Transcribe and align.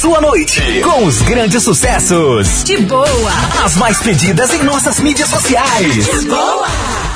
sua 0.00 0.20
noite 0.20 0.60
com 0.82 1.04
os 1.06 1.22
grandes 1.22 1.62
sucessos. 1.62 2.64
De 2.64 2.76
boa. 2.78 3.32
As 3.64 3.76
mais 3.76 3.98
pedidas 3.98 4.52
em 4.52 4.62
nossas 4.62 5.00
mídias 5.00 5.28
sociais. 5.28 6.04
De 6.04 6.26
boa. 6.26 6.68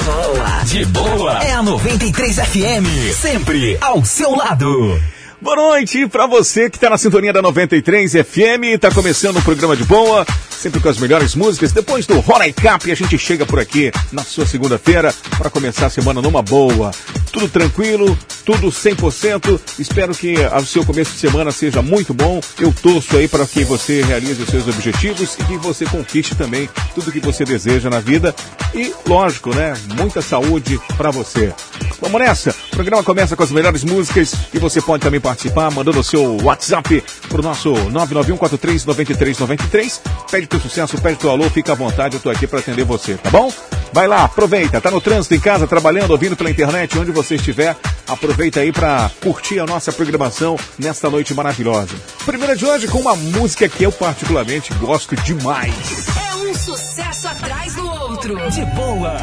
Boa. 0.04 0.64
De 0.64 0.84
boa. 0.86 1.38
É 1.44 1.52
a 1.52 1.62
93 1.62 2.36
FM. 2.36 3.14
Sempre 3.20 3.76
ao 3.80 4.04
seu 4.04 4.34
lado. 4.34 5.00
Boa 5.42 5.56
noite 5.56 6.06
para 6.06 6.26
você 6.26 6.68
que 6.68 6.76
está 6.76 6.90
na 6.90 6.98
sintonia 6.98 7.32
da 7.32 7.40
93 7.40 8.12
FM. 8.12 8.74
Está 8.74 8.90
começando 8.90 9.38
o 9.38 9.42
programa 9.42 9.74
de 9.74 9.84
boa, 9.84 10.26
sempre 10.50 10.80
com 10.80 10.88
as 10.90 10.98
melhores 10.98 11.34
músicas. 11.34 11.72
Depois 11.72 12.06
do 12.06 12.22
Hora 12.30 12.52
Cap, 12.52 12.90
a 12.90 12.94
gente 12.94 13.16
chega 13.16 13.46
por 13.46 13.58
aqui 13.58 13.90
na 14.12 14.22
sua 14.22 14.46
segunda-feira 14.46 15.14
para 15.38 15.48
começar 15.48 15.86
a 15.86 15.90
semana 15.90 16.20
numa 16.20 16.42
boa. 16.42 16.90
Tudo 17.32 17.48
tranquilo, 17.48 18.18
tudo 18.44 18.68
100%. 18.68 19.60
Espero 19.78 20.14
que 20.14 20.34
o 20.38 20.66
seu 20.66 20.84
começo 20.84 21.12
de 21.12 21.18
semana 21.18 21.50
seja 21.52 21.82
muito 21.82 22.14
bom. 22.14 22.40
Eu 22.58 22.72
torço 22.72 23.16
aí 23.16 23.28
para 23.28 23.46
que 23.46 23.62
você 23.64 24.02
realize 24.02 24.42
os 24.42 24.48
seus 24.48 24.66
objetivos 24.66 25.36
e 25.38 25.44
que 25.44 25.56
você 25.58 25.84
conquiste 25.84 26.34
também 26.34 26.68
tudo 26.94 27.12
que 27.12 27.20
você 27.20 27.44
deseja 27.44 27.90
na 27.90 28.00
vida. 28.00 28.34
E, 28.74 28.92
lógico, 29.06 29.54
né? 29.54 29.74
Muita 29.96 30.22
saúde 30.22 30.80
para 30.96 31.10
você. 31.10 31.52
Vamos 32.00 32.20
nessa. 32.20 32.50
O 32.50 32.70
programa 32.70 33.02
começa 33.02 33.34
com 33.36 33.42
as 33.42 33.50
melhores 33.50 33.84
músicas 33.84 34.32
e 34.54 34.58
você 34.58 34.80
pode 34.80 35.02
também 35.02 35.20
participar 35.20 35.70
mandando 35.70 36.00
o 36.00 36.04
seu 36.04 36.38
WhatsApp 36.42 37.04
pro 37.28 37.42
nosso 37.42 37.74
991439393. 37.74 40.00
Pede 40.30 40.46
teu 40.46 40.60
sucesso, 40.60 40.96
pede 40.98 41.18
teu 41.18 41.30
alô, 41.30 41.50
fica 41.50 41.72
à 41.72 41.74
vontade, 41.74 42.14
eu 42.14 42.20
tô 42.20 42.30
aqui 42.30 42.46
para 42.46 42.60
atender 42.60 42.84
você, 42.84 43.14
tá 43.14 43.28
bom? 43.28 43.52
Vai 43.92 44.06
lá, 44.06 44.24
aproveita, 44.24 44.80
tá 44.80 44.90
no 44.90 45.00
trânsito, 45.00 45.34
em 45.34 45.40
casa, 45.40 45.66
trabalhando, 45.66 46.12
ouvindo 46.12 46.36
pela 46.36 46.50
internet, 46.50 46.96
onde 46.96 47.10
você 47.10 47.34
estiver, 47.34 47.76
aproveita 48.06 48.29
aí 48.58 48.72
para 48.72 49.10
curtir 49.22 49.58
a 49.58 49.66
nossa 49.66 49.92
programação 49.92 50.56
nesta 50.78 51.10
noite 51.10 51.34
maravilhosa. 51.34 51.94
Primeira 52.24 52.56
de 52.56 52.64
hoje 52.64 52.88
com 52.88 52.98
uma 52.98 53.16
música 53.16 53.68
que 53.68 53.82
eu 53.82 53.92
particularmente 53.92 54.72
gosto 54.74 55.16
demais. 55.16 56.06
É 56.16 56.34
um 56.36 56.54
sucesso 56.54 57.28
atrás 57.28 57.74
do 57.74 57.86
outro. 57.86 58.50
De 58.50 58.64
boa. 58.66 59.16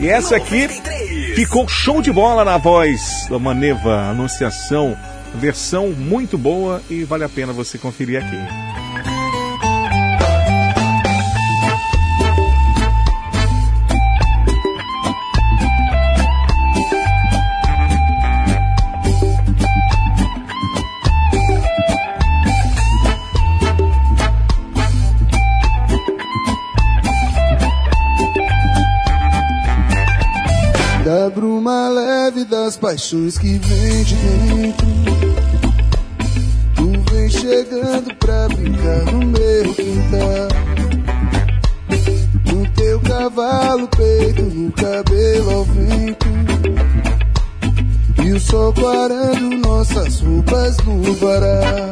E 0.00 0.08
essa 0.08 0.36
aqui 0.36 0.68
ficou 1.34 1.68
show 1.68 2.00
de 2.02 2.12
bola 2.12 2.44
na 2.44 2.56
voz 2.58 3.26
da 3.28 3.38
Maneva 3.38 4.10
Anunciação. 4.10 4.96
Versão 5.34 5.90
muito 5.90 6.38
boa 6.38 6.82
e 6.88 7.04
vale 7.04 7.24
a 7.24 7.28
pena 7.28 7.52
você 7.52 7.76
conferir 7.78 8.22
aqui. 8.22 8.87
Da 31.08 31.30
bruma 31.30 31.88
leve 31.88 32.44
das 32.44 32.76
paixões 32.76 33.38
que 33.38 33.58
vem 33.58 34.04
de 34.04 34.14
dentro. 34.14 34.86
Tu 36.76 37.10
vem 37.10 37.30
chegando 37.30 38.14
pra 38.16 38.46
brincar 38.48 39.10
no 39.10 39.24
meu 39.24 39.74
quintal. 39.74 40.48
No 42.44 42.70
teu 42.74 43.00
cavalo, 43.00 43.88
peito, 43.88 44.42
no 44.42 44.70
cabelo 44.72 45.50
ao 45.50 45.64
vento. 45.64 46.26
E 48.22 48.30
o 48.30 48.38
sol 48.38 48.74
clarando 48.74 49.66
nossas 49.66 50.20
roupas 50.20 50.76
no 50.84 51.14
varal. 51.14 51.90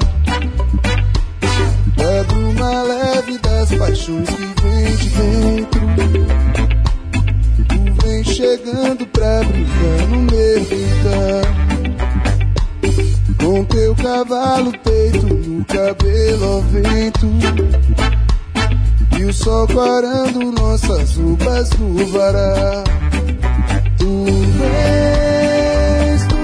Da 1.97 2.23
bruma 2.25 2.83
leve 2.83 3.39
das 3.39 3.75
paixões 3.77 4.29
que 4.29 4.63
vem 4.63 4.97
de 4.97 5.09
dentro 5.09 6.46
chegando 8.27 9.07
pra 9.07 9.43
brincar 9.45 10.09
no 10.09 10.19
meu 10.19 10.65
quintal 10.67 11.43
Com 13.39 13.65
teu 13.65 13.95
cavalo 13.95 14.73
peito 14.85 15.27
no 15.27 15.65
cabelo 15.65 16.45
ao 16.45 16.63
vento. 16.63 17.27
E 19.19 19.25
o 19.25 19.33
sol 19.33 19.67
clarando 19.69 20.53
nossas 20.53 21.17
roupas 21.17 21.71
no 21.79 22.07
varal 22.07 22.85
Tu 23.99 24.25
vens, 24.59 26.27
tu 26.27 26.37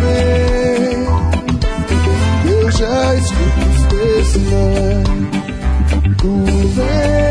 vens 0.00 1.08
Eu 2.50 2.70
já 2.70 3.14
escuto 3.14 3.60
os 3.70 3.82
teus 3.86 4.26
sinais. 4.26 5.08
Tu 6.18 6.44
vens, 6.74 7.29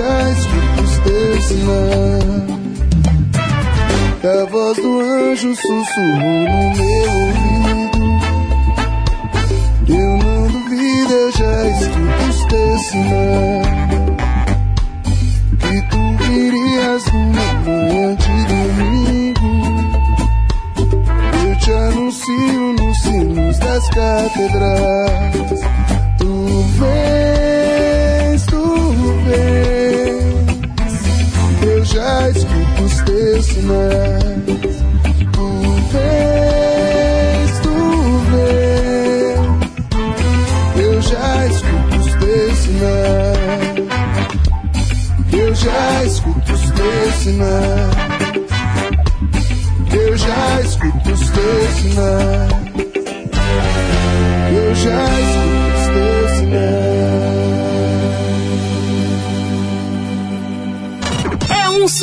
escuto 0.00 0.82
os 0.82 0.98
teus 0.98 1.44
sinais. 1.44 2.32
A 4.24 4.44
voz 4.50 4.76
do 4.76 5.00
anjo 5.00 5.54
sussurrou 5.54 6.48
no 6.48 6.74
meu 6.76 7.10
ouvido. 7.10 8.02
Eu 9.88 10.16
não 10.16 10.46
duvido, 10.48 11.12
eu 11.12 11.32
já 11.32 11.68
escuto 11.68 12.22
os 12.30 12.44
teus 12.46 12.80
sinais. 12.86 13.66
Que 15.58 15.82
tu 15.90 16.00
virias 16.24 17.04
numa 17.12 17.52
manhã 17.64 18.14
de 18.14 18.36
domingo. 18.46 19.50
Eu 21.44 21.58
te 21.58 21.70
anuncio 21.72 22.72
nos 22.80 23.02
sinos 23.02 23.58
das 23.58 23.88
catedrais. 23.90 25.60
Tu 26.18 26.32
vens, 26.78 28.46
tu 28.46 28.62
vens. 29.26 29.71
Já 31.92 32.30
escuto 32.30 32.84
os 32.84 33.02
teus 33.02 33.44
sinais. 33.44 34.44
Tu 35.32 35.46
vens, 35.92 37.52
tu 37.62 37.74
vens. 38.30 39.40
Eu 40.76 41.02
já 41.02 41.46
escuto 41.46 41.96
os 41.98 42.14
teus 42.14 42.58
sinais. 42.58 43.76
Eu 45.32 45.54
já 45.54 46.04
escuto 46.04 46.52
os 46.54 46.70
teus 46.70 47.14
sinais. 47.16 47.92
Eu 49.92 50.16
já 50.16 50.60
escuto 50.62 51.10
os 51.12 51.30
teus 51.30 51.70
sinais. 51.74 52.52
Eu 54.50 54.74
já 54.74 55.20
escuto 55.20 55.41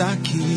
Aqui. 0.00 0.53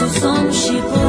Dois 0.00 0.12
somos 0.18 0.64
tipo 0.64 0.99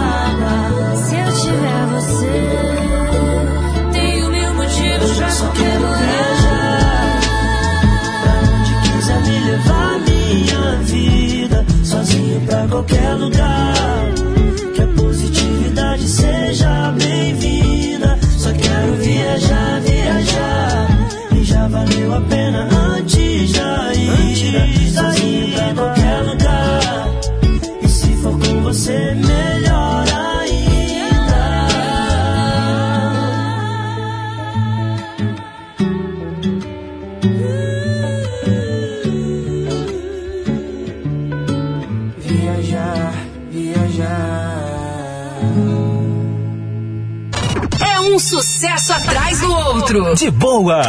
De 50.22 50.30
boa. 50.30 50.84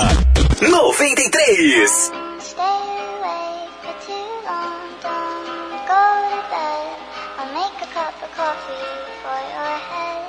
93. 0.61 1.89
Stay 2.39 2.61
away 2.61 3.65
for 3.81 3.95
too 4.05 4.29
long, 4.45 4.77
don't 5.01 5.87
go 5.89 6.05
to 6.29 6.41
bed. 6.53 7.01
I'll 7.39 7.53
make 7.55 7.77
a 7.81 7.89
cup 7.95 8.13
of 8.23 8.31
coffee 8.37 8.93
for 9.23 9.41
your 9.57 9.77
head. 9.89 10.23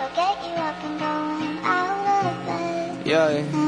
I'll 0.00 0.10
get 0.10 0.34
you 0.42 0.54
up 0.58 0.74
and 0.82 0.98
going 0.98 1.58
out 1.62 2.26
of 2.26 2.46
bed. 2.46 3.06
Yeah, 3.06 3.67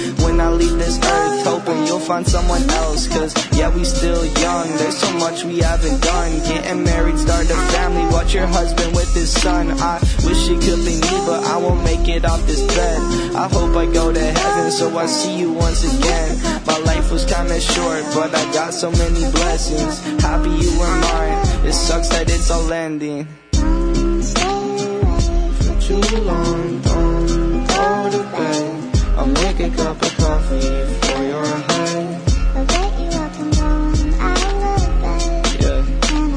When 0.23 0.39
I 0.39 0.49
leave 0.49 0.77
this 0.77 0.97
earth, 0.97 1.45
hoping 1.45 1.85
you'll 1.87 1.99
find 1.99 2.25
someone 2.25 2.69
else. 2.69 3.07
Cause 3.07 3.33
yeah, 3.57 3.73
we 3.73 3.83
still 3.83 4.25
young, 4.25 4.69
there's 4.77 4.97
so 4.97 5.11
much 5.17 5.43
we 5.43 5.59
haven't 5.59 6.01
done. 6.01 6.31
Getting 6.47 6.83
married, 6.83 7.17
start 7.17 7.45
a 7.45 7.55
family, 7.73 8.05
watch 8.13 8.33
your 8.33 8.47
husband 8.47 8.95
with 8.95 9.13
his 9.13 9.31
son. 9.31 9.71
I 9.71 9.99
wish 10.23 10.49
it 10.49 10.61
could 10.61 10.85
be 10.85 10.95
me, 11.01 11.17
but 11.25 11.43
I 11.45 11.57
won't 11.57 11.83
make 11.83 12.07
it 12.07 12.25
off 12.25 12.45
this 12.45 12.61
bed. 12.75 12.99
I 13.35 13.47
hope 13.49 13.75
I 13.75 13.85
go 13.91 14.11
to 14.13 14.19
heaven, 14.19 14.71
so 14.71 14.95
I 14.97 15.05
see 15.05 15.37
you 15.39 15.51
once 15.53 15.83
again. 15.83 16.39
My 16.65 16.77
life 16.79 17.11
was 17.11 17.25
kinda 17.25 17.59
short, 17.59 18.03
but 18.13 18.33
I 18.35 18.43
got 18.53 18.73
so 18.73 18.91
many 18.91 19.29
blessings. 19.31 19.99
Happy 20.21 20.51
you 20.51 20.71
were 20.79 20.95
mine, 21.11 21.65
it 21.65 21.73
sucks 21.73 22.09
that 22.09 22.29
it's 22.29 22.49
all 22.51 22.71
ending. 22.71 23.27
For 25.63 25.75
too 25.81 26.01
long, 26.21 26.79
don't 26.81 27.67
go 27.67 28.09
to 28.11 28.23
bed. 28.37 28.77
I'll 29.17 29.27
make 29.27 29.59
a 29.59 29.69
cup 29.69 30.01
of 30.01 30.10
for 30.59 31.23
your 31.23 31.45
head. 31.45 32.21
I'll 32.55 32.65
get 32.65 32.99
you 32.99 33.09
up 33.19 33.39
and 33.39 33.57
out 34.19 34.77
of 34.77 35.01
bed. 35.01 35.61
Yeah, 35.61 35.81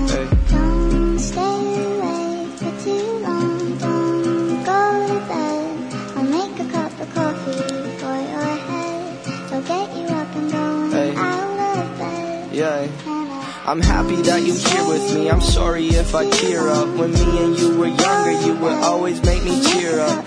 hey. 0.09 0.29
Don't 0.51 1.19
stay 1.19 1.85
away 1.85 2.47
for 2.57 2.73
too 2.85 3.07
long, 3.27 3.79
don't 3.79 4.65
go 4.65 4.81
to 5.09 5.19
bed. 5.29 6.17
I'll 6.17 6.25
make 6.25 6.61
a 6.61 6.67
cup 6.71 7.01
of 7.01 7.15
coffee 7.15 7.59
for 7.99 8.17
your 8.33 8.57
head. 8.69 9.53
I'll 9.53 9.63
get 9.63 9.97
you 9.97 10.07
up 10.07 10.37
and 10.37 10.53
going 10.53 10.91
Hey. 10.93 11.15
out 11.17 11.79
of 11.79 11.99
bed. 11.99 12.55
Yeah. 12.55 12.87
I'm 13.67 13.81
happy 13.81 14.17
that 14.17 14.43
you're 14.43 14.57
here 14.57 14.87
with 14.87 15.15
me. 15.15 15.31
I'm 15.31 15.41
sorry 15.41 15.87
if 15.89 16.15
I 16.15 16.29
tear 16.29 16.69
up. 16.69 16.87
When 16.99 17.13
me 17.15 17.45
and 17.45 17.59
you 17.59 17.79
were 17.79 17.87
younger, 17.87 18.33
you 18.47 18.55
would 18.57 18.75
always 18.85 19.23
make 19.25 19.43
me 19.43 19.61
cheer 19.65 20.01
up. 20.01 20.25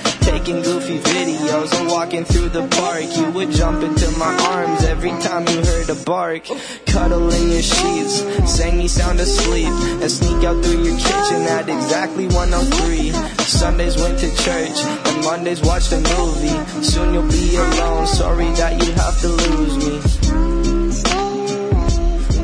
Taking 0.47 0.63
goofy 0.63 0.99
videos. 0.99 1.77
I'm 1.77 1.88
walking 1.88 2.23
through 2.23 2.47
the 2.47 2.65
park. 2.79 3.03
You 3.17 3.29
would 3.31 3.51
jump 3.51 3.83
into 3.83 4.10
my 4.17 4.33
arms 4.47 4.81
every 4.86 5.10
time 5.10 5.45
you 5.45 5.57
heard 5.62 5.89
a 5.89 5.95
bark. 6.05 6.45
Cuddle 6.86 7.29
in 7.33 7.51
your 7.51 7.62
sheets, 7.62 8.23
sang 8.49 8.77
me 8.77 8.88
sound 8.88 9.19
asleep, 9.19 9.67
and 9.67 10.10
sneak 10.10 10.45
out 10.45 10.63
through 10.63 10.83
your 10.86 10.97
kitchen 10.97 11.41
at 11.51 11.67
exactly 11.67 12.27
103. 12.27 13.12
Sundays 13.43 13.97
went 13.97 14.19
to 14.19 14.33
church, 14.38 14.77
and 15.07 15.25
Mondays 15.25 15.62
watched 15.63 15.91
a 15.91 15.99
movie. 16.15 16.57
Soon 16.81 17.13
you'll 17.13 17.27
be 17.27 17.57
alone. 17.57 18.07
Sorry 18.07 18.49
that 18.51 18.81
you 18.81 18.93
have 18.93 19.19
to 19.19 19.27
lose 19.27 19.75
me. 19.83 19.99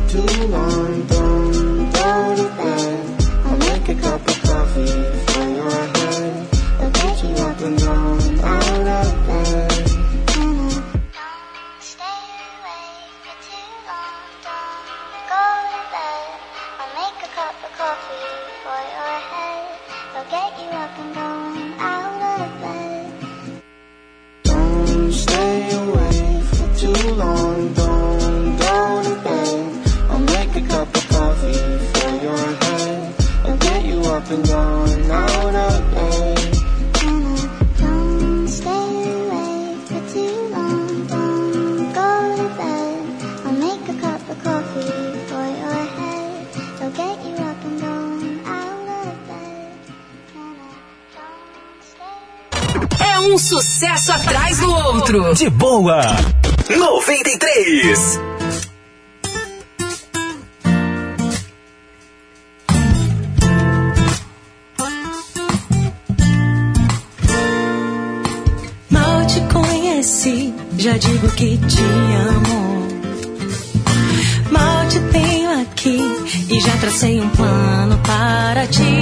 Too 0.09 0.47
long, 0.47 0.92
sucesso 53.53 54.11
atrás 54.11 54.57
do 54.57 54.73
outro. 54.73 55.35
De 55.35 55.47
boa. 55.47 56.01
93. 56.75 58.19
Mal 68.89 69.25
te 69.27 69.41
conheci, 69.53 70.51
já 70.79 70.97
digo 70.97 71.29
que 71.33 71.57
te 71.57 71.83
amo. 72.29 72.87
Mal 74.49 74.87
te 74.87 74.99
tenho 75.11 75.61
aqui 75.61 75.99
e 76.49 76.59
já 76.59 76.75
tracei 76.77 77.21
um 77.21 77.29
plano 77.29 77.99
para 78.03 78.65
te 78.65 78.92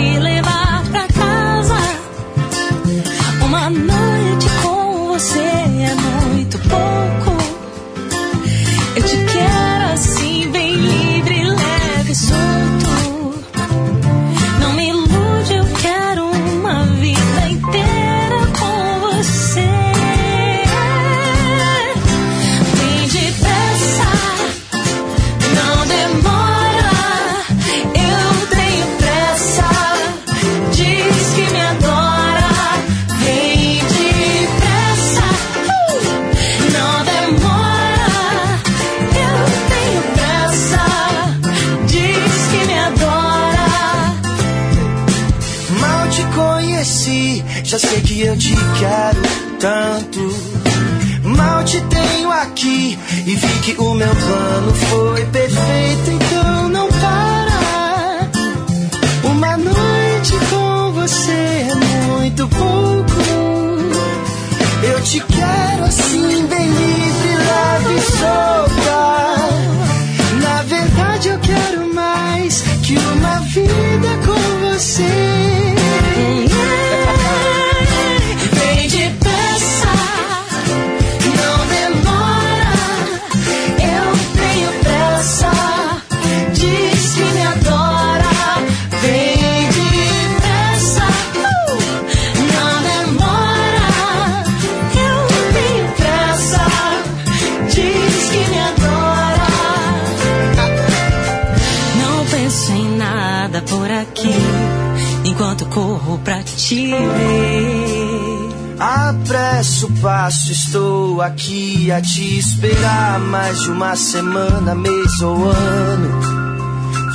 semana, 114.12 114.76
mês 114.76 115.22
ou 115.22 115.48
ano. 115.48 116.10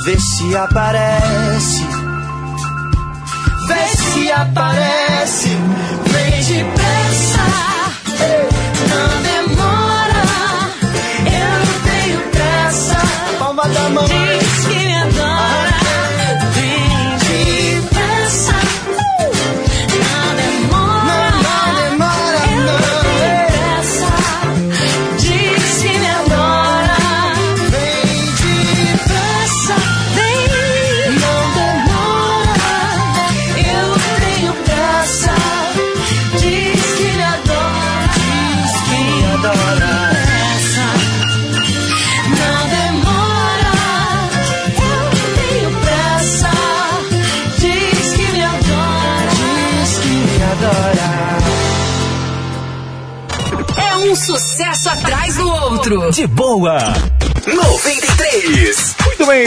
Vê 0.03 0.17
se 0.19 0.55
aparece, 0.55 1.26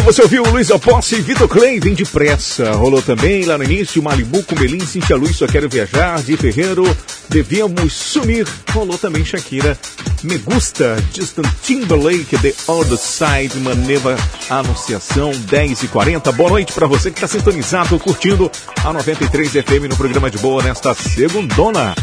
você 0.03 0.23
ouviu 0.23 0.45
Luiz 0.45 0.71
Alposse 0.71 1.17
e 1.17 1.21
Vitor 1.21 1.49
Clay, 1.49 1.81
vem 1.81 1.95
depressa. 1.95 2.73
Rolou 2.73 3.03
também 3.03 3.45
lá 3.45 3.59
no 3.59 3.65
início 3.65 4.03
Malibu 4.03 4.43
com 4.45 4.55
Belim, 4.55 4.81
Cintia 4.81 5.17
Luz, 5.17 5.37
Só 5.37 5.47
Quero 5.47 5.69
Viajar, 5.69 6.23
de 6.23 6.37
Ferreiro, 6.37 6.85
Devíamos 7.29 7.93
Sumir. 7.93 8.47
Rolou 8.73 8.97
também 8.97 9.25
Shakira, 9.25 9.77
Me 10.23 10.39
Gusta, 10.39 10.97
Justin 11.13 11.43
Timberlake, 11.63 12.39
The 12.39 12.55
Other 12.69 12.97
Side, 12.97 13.59
Maneva 13.59 14.17
Anunciação, 14.49 15.33
10 15.33 15.83
e 15.83 15.89
40 15.89 16.33
Boa 16.33 16.51
noite 16.51 16.73
para 16.73 16.87
você 16.87 17.11
que 17.11 17.17
está 17.17 17.27
sintonizado, 17.27 17.99
curtindo 17.99 18.51
a 18.85 18.93
93 18.93 19.51
FM 19.51 19.89
no 19.91 19.97
programa 19.97 20.31
de 20.31 20.39
boa 20.39 20.63
nesta 20.63 20.95
segundona. 20.95 21.95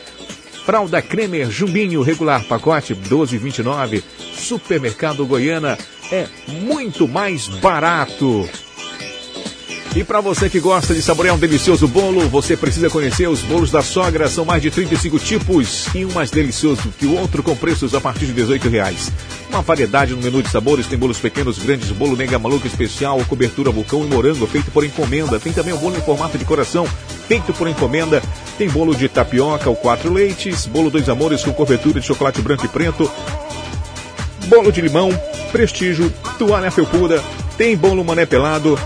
Fralda 0.64 1.02
Cremer 1.02 1.50
Jumbinho 1.50 2.02
regular 2.02 2.42
pacote 2.44 2.94
12,29. 2.94 4.02
Supermercado 4.34 5.26
Goiana 5.26 5.78
é 6.10 6.26
muito 6.48 7.06
mais 7.06 7.48
barato. 7.48 8.48
E 9.96 10.02
para 10.02 10.20
você 10.20 10.50
que 10.50 10.58
gosta 10.58 10.92
de 10.92 11.00
saborear 11.00 11.36
um 11.36 11.38
delicioso 11.38 11.86
bolo, 11.86 12.28
você 12.28 12.56
precisa 12.56 12.90
conhecer 12.90 13.28
os 13.28 13.42
bolos 13.42 13.70
da 13.70 13.80
sogra. 13.80 14.28
São 14.28 14.44
mais 14.44 14.60
de 14.60 14.68
35 14.68 15.20
tipos 15.20 15.86
e 15.94 16.04
um 16.04 16.10
mais 16.10 16.32
delicioso 16.32 16.92
que 16.98 17.06
o 17.06 17.16
outro 17.16 17.44
com 17.44 17.54
preços 17.54 17.94
a 17.94 18.00
partir 18.00 18.26
de 18.26 18.32
18 18.32 18.68
reais. 18.68 19.12
Uma 19.48 19.62
variedade 19.62 20.12
no 20.12 20.20
menu 20.20 20.42
de 20.42 20.50
sabores, 20.50 20.88
tem 20.88 20.98
bolos 20.98 21.20
pequenos, 21.20 21.60
grandes, 21.60 21.92
bolo 21.92 22.16
mega 22.16 22.40
maluco 22.40 22.66
especial, 22.66 23.24
cobertura 23.28 23.70
vulcão 23.70 24.04
e 24.04 24.08
morango, 24.08 24.48
feito 24.48 24.68
por 24.72 24.84
encomenda. 24.84 25.38
Tem 25.38 25.52
também 25.52 25.72
o 25.72 25.78
bolo 25.78 25.96
em 25.96 26.02
formato 26.02 26.36
de 26.36 26.44
coração, 26.44 26.88
feito 27.28 27.52
por 27.52 27.68
encomenda. 27.68 28.20
Tem 28.58 28.68
bolo 28.68 28.96
de 28.96 29.08
tapioca 29.08 29.70
ou 29.70 29.76
quatro 29.76 30.12
leites, 30.12 30.66
bolo 30.66 30.90
dois 30.90 31.08
amores 31.08 31.44
com 31.44 31.52
cobertura 31.52 32.00
de 32.00 32.06
chocolate 32.06 32.42
branco 32.42 32.66
e 32.66 32.68
preto, 32.68 33.08
bolo 34.48 34.72
de 34.72 34.80
limão, 34.80 35.10
prestígio, 35.52 36.12
toalha 36.36 36.72
felpuda, 36.72 37.22
tem 37.56 37.76
bolo 37.76 38.04
mané 38.04 38.26
pelado, 38.26 38.76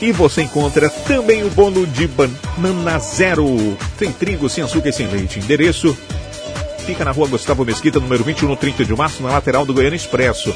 e 0.00 0.12
você 0.12 0.42
encontra 0.42 0.88
também 0.88 1.44
o 1.44 1.50
bolo 1.50 1.86
de 1.86 2.08
banana 2.08 2.98
zero. 2.98 3.76
Tem 3.98 4.10
trigo 4.10 4.48
sem 4.48 4.64
açúcar 4.64 4.88
e 4.88 4.92
sem 4.92 5.06
leite. 5.06 5.38
Endereço 5.38 5.96
fica 6.86 7.04
na 7.04 7.12
rua 7.12 7.28
Gustavo 7.28 7.64
Mesquita, 7.64 8.00
número 8.00 8.24
21, 8.24 8.48
no 8.48 8.56
30 8.56 8.84
de 8.84 8.96
março, 8.96 9.22
na 9.22 9.30
lateral 9.30 9.64
do 9.64 9.74
Goiânia 9.74 9.96
Expresso. 9.96 10.54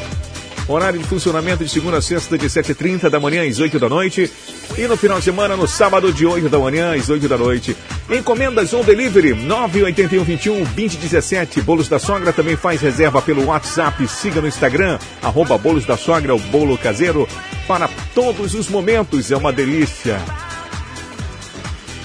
Horário 0.67 0.99
de 0.99 1.05
funcionamento 1.05 1.63
de 1.63 1.69
segunda 1.69 1.99
a 1.99 2.03
sexta, 2.03 2.39
de 2.39 2.47
7h30 2.47 3.11
da 3.11 3.21
manhã 3.21 3.47
às 3.47 3.61
8 3.61 3.79
da 3.79 3.89
noite. 3.89 4.31
E 4.79 4.89
no 4.89 4.97
final 4.97 5.19
de 5.19 5.25
semana, 5.25 5.57
no 5.57 5.69
sábado, 5.69 6.11
de 6.11 6.25
8 6.25 6.49
da 6.49 6.59
manhã 6.59 6.95
às 6.95 7.11
8 7.11 7.29
da 7.29 7.37
noite. 7.37 7.77
Encomendas 8.11 8.73
on 8.73 8.83
delivery 8.83 9.35
981 9.35 10.25
21 10.25 10.65
2017. 10.65 11.61
Bolos 11.61 11.89
da 11.89 11.99
Sogra 11.99 12.33
também 12.33 12.57
faz 12.57 12.81
reserva 12.81 13.21
pelo 13.21 13.45
WhatsApp. 13.45 14.09
Siga 14.09 14.41
no 14.41 14.49
Instagram, 14.49 14.99
arroba 15.23 15.59
Bolos 15.59 15.85
da 15.85 15.99
Sogra, 15.99 16.35
o 16.35 16.39
bolo 16.39 16.79
caseiro. 16.79 17.29
Para 17.69 17.89
todos 18.15 18.55
os 18.55 18.69
momentos, 18.69 19.31
é 19.31 19.37
uma 19.37 19.53
delícia. 19.53 20.19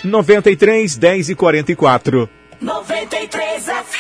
93 0.04 0.96
10 0.96 1.30
e 1.30 1.36
44. 1.36 2.30
93 2.62 3.64
FM. 3.64 3.95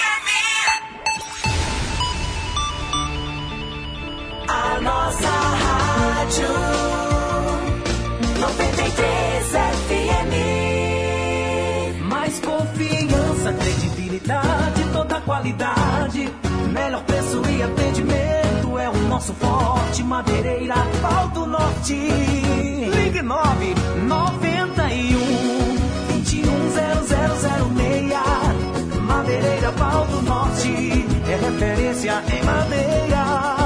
Nosso 19.15 19.34
forte. 19.36 20.04
Madeireira, 20.04 20.75
Pau 21.01 21.30
do 21.30 21.45
Norte. 21.45 21.93
Ligue 21.93 23.21
9 23.21 23.73
91 24.08 26.19
210006. 26.23 29.01
Madeireira, 29.01 29.71
Pau 29.71 30.06
do 30.08 30.21
Norte. 30.21 31.06
É 31.30 31.38
referência 31.38 32.21
em 32.30 32.43
madeira. 32.43 33.64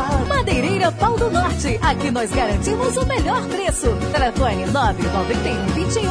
Madeireira 0.79 0.91
Pau 0.93 1.17
do 1.17 1.29
Norte. 1.29 1.77
Aqui 1.81 2.09
nós 2.09 2.31
garantimos 2.31 2.95
o 2.95 3.05
melhor 3.05 3.45
preço. 3.47 3.87
Telefone 4.13 4.65
991 4.67 5.65
21 5.73 6.01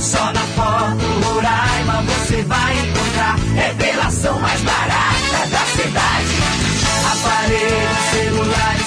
Só 0.00 0.32
na 0.32 0.40
Foto 0.40 1.04
Roraima 1.26 2.02
você 2.02 2.42
vai 2.42 2.78
encontrar. 2.78 3.36
Revelação 3.54 4.38
mais 4.40 4.60
barata 4.62 5.46
da 5.50 5.64
cidade. 5.66 6.34
Aparelhos, 7.12 7.98
celulares, 8.12 8.83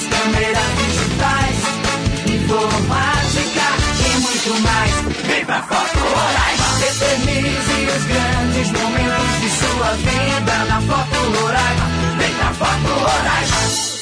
Pra 5.48 5.62
Foto 5.62 6.00
Roraima. 6.00 6.86
Eternize 6.86 7.88
os 7.96 8.04
grandes 8.04 8.72
momentos 8.74 9.40
de 9.40 9.50
sua 9.50 9.94
vida 9.94 10.66
na 10.66 10.82
Foto 10.82 11.40
Roraima. 11.40 12.18
Vem 12.18 12.34
pra 12.34 12.54
Foto 12.54 12.94
Roraima. 13.00 13.97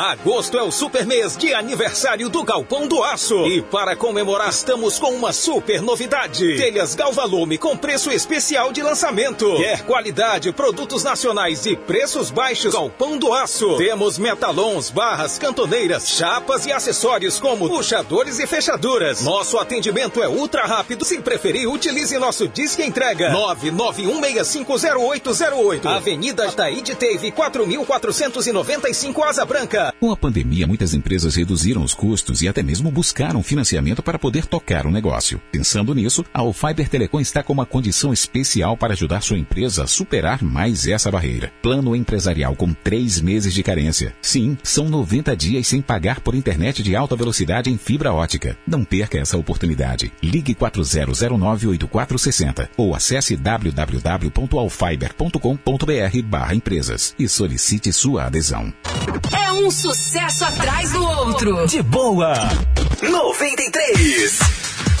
Agosto 0.00 0.56
é 0.56 0.62
o 0.62 0.72
super 0.72 1.04
mês 1.04 1.36
de 1.36 1.52
aniversário 1.52 2.30
do 2.30 2.42
Galpão 2.42 2.88
do 2.88 3.04
Aço. 3.04 3.46
E 3.46 3.60
para 3.60 3.94
comemorar, 3.94 4.48
estamos 4.48 4.98
com 4.98 5.10
uma 5.10 5.30
super 5.30 5.82
novidade: 5.82 6.56
telhas 6.56 6.94
Galvalume 6.94 7.58
com 7.58 7.76
preço 7.76 8.10
especial 8.10 8.72
de 8.72 8.82
lançamento. 8.82 9.58
Quer 9.58 9.82
qualidade, 9.82 10.50
produtos 10.52 11.04
nacionais 11.04 11.66
e 11.66 11.76
preços 11.76 12.30
baixos? 12.30 12.72
Galpão 12.72 13.18
do 13.18 13.30
Aço. 13.34 13.76
Temos 13.76 14.18
metalons, 14.18 14.88
barras, 14.88 15.38
cantoneiras, 15.38 16.08
chapas 16.08 16.64
e 16.64 16.72
acessórios 16.72 17.38
como 17.38 17.68
puxadores 17.68 18.38
e 18.38 18.46
fechaduras. 18.46 19.20
Nosso 19.20 19.58
atendimento 19.58 20.22
é 20.22 20.28
ultra 20.28 20.64
rápido. 20.64 21.04
Se 21.04 21.20
preferir, 21.20 21.68
utilize 21.68 22.16
nosso 22.16 22.48
disque 22.48 22.82
entrega: 22.82 23.34
991650808. 23.34 25.84
Avenida 25.84 26.50
Taíde 26.50 26.94
Teve 26.94 27.30
4495 27.32 29.24
Asa 29.24 29.44
Branca. 29.44 29.89
Com 29.98 30.10
a 30.10 30.16
pandemia, 30.16 30.66
muitas 30.66 30.94
empresas 30.94 31.34
reduziram 31.34 31.82
os 31.82 31.94
custos 31.94 32.42
e 32.42 32.48
até 32.48 32.62
mesmo 32.62 32.90
buscaram 32.90 33.42
financiamento 33.42 34.02
para 34.02 34.18
poder 34.18 34.46
tocar 34.46 34.86
o 34.86 34.90
negócio. 34.90 35.40
Pensando 35.50 35.94
nisso, 35.94 36.24
a 36.32 36.40
Alfiber 36.40 36.88
Telecom 36.88 37.20
está 37.20 37.42
com 37.42 37.52
uma 37.52 37.66
condição 37.66 38.12
especial 38.12 38.76
para 38.76 38.92
ajudar 38.92 39.22
sua 39.22 39.38
empresa 39.38 39.84
a 39.84 39.86
superar 39.86 40.42
mais 40.42 40.86
essa 40.86 41.10
barreira. 41.10 41.52
Plano 41.62 41.96
empresarial 41.96 42.54
com 42.54 42.72
três 42.72 43.20
meses 43.20 43.54
de 43.54 43.62
carência. 43.62 44.14
Sim, 44.20 44.58
são 44.62 44.88
90 44.88 45.36
dias 45.36 45.66
sem 45.66 45.80
pagar 45.80 46.20
por 46.20 46.34
internet 46.34 46.82
de 46.82 46.94
alta 46.94 47.16
velocidade 47.16 47.70
em 47.70 47.78
fibra 47.78 48.12
ótica. 48.12 48.58
Não 48.66 48.84
perca 48.84 49.18
essa 49.18 49.38
oportunidade. 49.38 50.12
Ligue 50.22 50.54
40098460 50.54 52.68
ou 52.76 52.94
acesse 52.94 53.36
www.alfiber.com.br 53.36 56.22
barra 56.24 56.54
empresas 56.54 57.14
e 57.18 57.28
solicite 57.28 57.92
sua 57.92 58.24
adesão. 58.24 58.72
É 59.32 59.52
um 59.52 59.70
sucesso 59.80 60.44
atrás 60.44 60.92
do 60.92 61.02
outro. 61.02 61.66
De 61.66 61.82
boa. 61.82 62.34
93. 63.00 64.38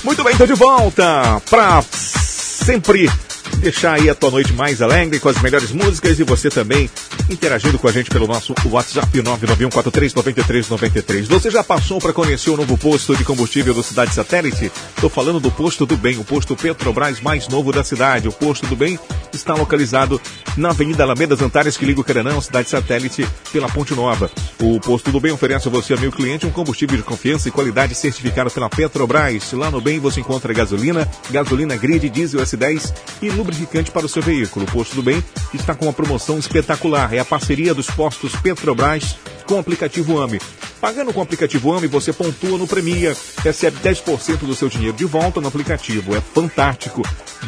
Muito 0.02 0.24
bem, 0.24 0.34
tô 0.38 0.46
de 0.46 0.54
volta 0.54 1.42
pra 1.50 1.82
sempre 1.82 3.10
deixar 3.58 3.94
aí 3.94 4.08
a 4.08 4.14
tua 4.14 4.30
noite 4.30 4.52
mais 4.52 4.82
alegre 4.82 5.20
com 5.20 5.28
as 5.28 5.40
melhores 5.42 5.72
músicas 5.72 6.18
e 6.18 6.24
você 6.24 6.48
também 6.48 6.90
interagindo 7.28 7.78
com 7.78 7.88
a 7.88 7.92
gente 7.92 8.10
pelo 8.10 8.26
nosso 8.26 8.54
WhatsApp 8.66 9.22
991439393. 9.22 11.26
Você 11.26 11.50
já 11.50 11.62
passou 11.62 12.00
para 12.00 12.12
conhecer 12.12 12.50
o 12.50 12.56
novo 12.56 12.76
posto 12.76 13.16
de 13.16 13.24
combustível 13.24 13.74
do 13.74 13.82
Cidade 13.82 14.14
Satélite? 14.14 14.70
Estou 14.94 15.10
falando 15.10 15.40
do 15.40 15.50
Posto 15.50 15.86
do 15.86 15.96
Bem, 15.96 16.18
o 16.18 16.24
posto 16.24 16.56
Petrobras 16.56 17.20
mais 17.20 17.48
novo 17.48 17.72
da 17.72 17.84
cidade. 17.84 18.28
O 18.28 18.32
Posto 18.32 18.66
do 18.66 18.76
Bem 18.76 18.98
está 19.32 19.54
localizado 19.54 20.20
na 20.56 20.70
Avenida 20.70 21.02
Alameda 21.02 21.36
Antares, 21.42 21.76
que 21.76 21.84
liga 21.84 22.00
o 22.00 22.04
Caranão, 22.04 22.40
Cidade 22.40 22.68
Satélite, 22.68 23.26
pela 23.52 23.68
Ponte 23.68 23.94
Nova. 23.94 24.30
O 24.60 24.80
Posto 24.80 25.10
do 25.10 25.20
Bem 25.20 25.32
oferece 25.32 25.68
a 25.68 25.70
você, 25.70 25.94
amigo 25.94 26.16
cliente, 26.16 26.46
um 26.46 26.50
combustível 26.50 26.96
de 26.96 27.02
confiança 27.02 27.48
e 27.48 27.52
qualidade 27.52 27.94
certificado 27.94 28.50
pela 28.50 28.68
Petrobras. 28.68 29.52
Lá 29.52 29.70
no 29.70 29.80
Bem 29.80 29.98
você 29.98 30.20
encontra 30.20 30.52
gasolina, 30.52 31.08
gasolina 31.30 31.76
grid, 31.76 32.08
diesel 32.08 32.40
S10 32.40 32.92
e 33.22 33.28
lubrificante 33.40 33.90
para 33.90 34.06
o 34.06 34.08
seu 34.08 34.22
veículo. 34.22 34.66
O 34.66 34.70
Posto 34.70 34.94
do 34.94 35.02
Bem 35.02 35.22
está 35.52 35.74
com 35.74 35.86
uma 35.86 35.92
promoção 35.92 36.38
espetacular. 36.38 37.12
É 37.12 37.18
a 37.18 37.24
parceria 37.24 37.74
dos 37.74 37.86
postos 37.86 38.36
Petrobras 38.36 39.16
com 39.46 39.54
o 39.54 39.58
aplicativo 39.58 40.20
AME. 40.20 40.40
Pagando 40.80 41.12
com 41.12 41.20
o 41.20 41.22
aplicativo 41.22 41.72
AME, 41.72 41.86
você 41.86 42.12
pontua 42.12 42.56
no 42.56 42.66
Premia, 42.66 43.16
recebe 43.38 43.76
10% 43.82 44.38
do 44.38 44.54
seu 44.54 44.68
dinheiro 44.68 44.96
de 44.96 45.04
volta 45.04 45.40
no 45.40 45.48
aplicativo. 45.48 46.14
É 46.14 46.20
fantástico. 46.20 47.02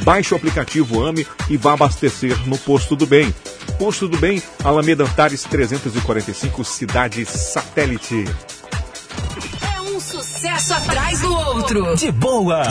Baixe 0.05 0.35
o 0.35 0.37
aplicativo 0.37 1.03
AME 1.05 1.27
e 1.49 1.57
vá 1.57 1.75
abastecer 1.75 2.37
no 2.47 2.59
Posto 2.59 2.97
do 2.97 3.07
Bem. 3.07 3.35
Posto 3.79 4.09
do 4.09 4.19
Bem, 4.19 4.43
Alameda 4.65 5.05
Antares 5.05 5.45
345, 5.45 6.65
Cidade 6.65 7.25
Satélite. 7.25 8.25
Sucesso 10.43 10.75
atrás 10.75 11.21
do 11.21 11.33
outro. 11.33 11.95
De 11.95 12.11
boa. 12.11 12.65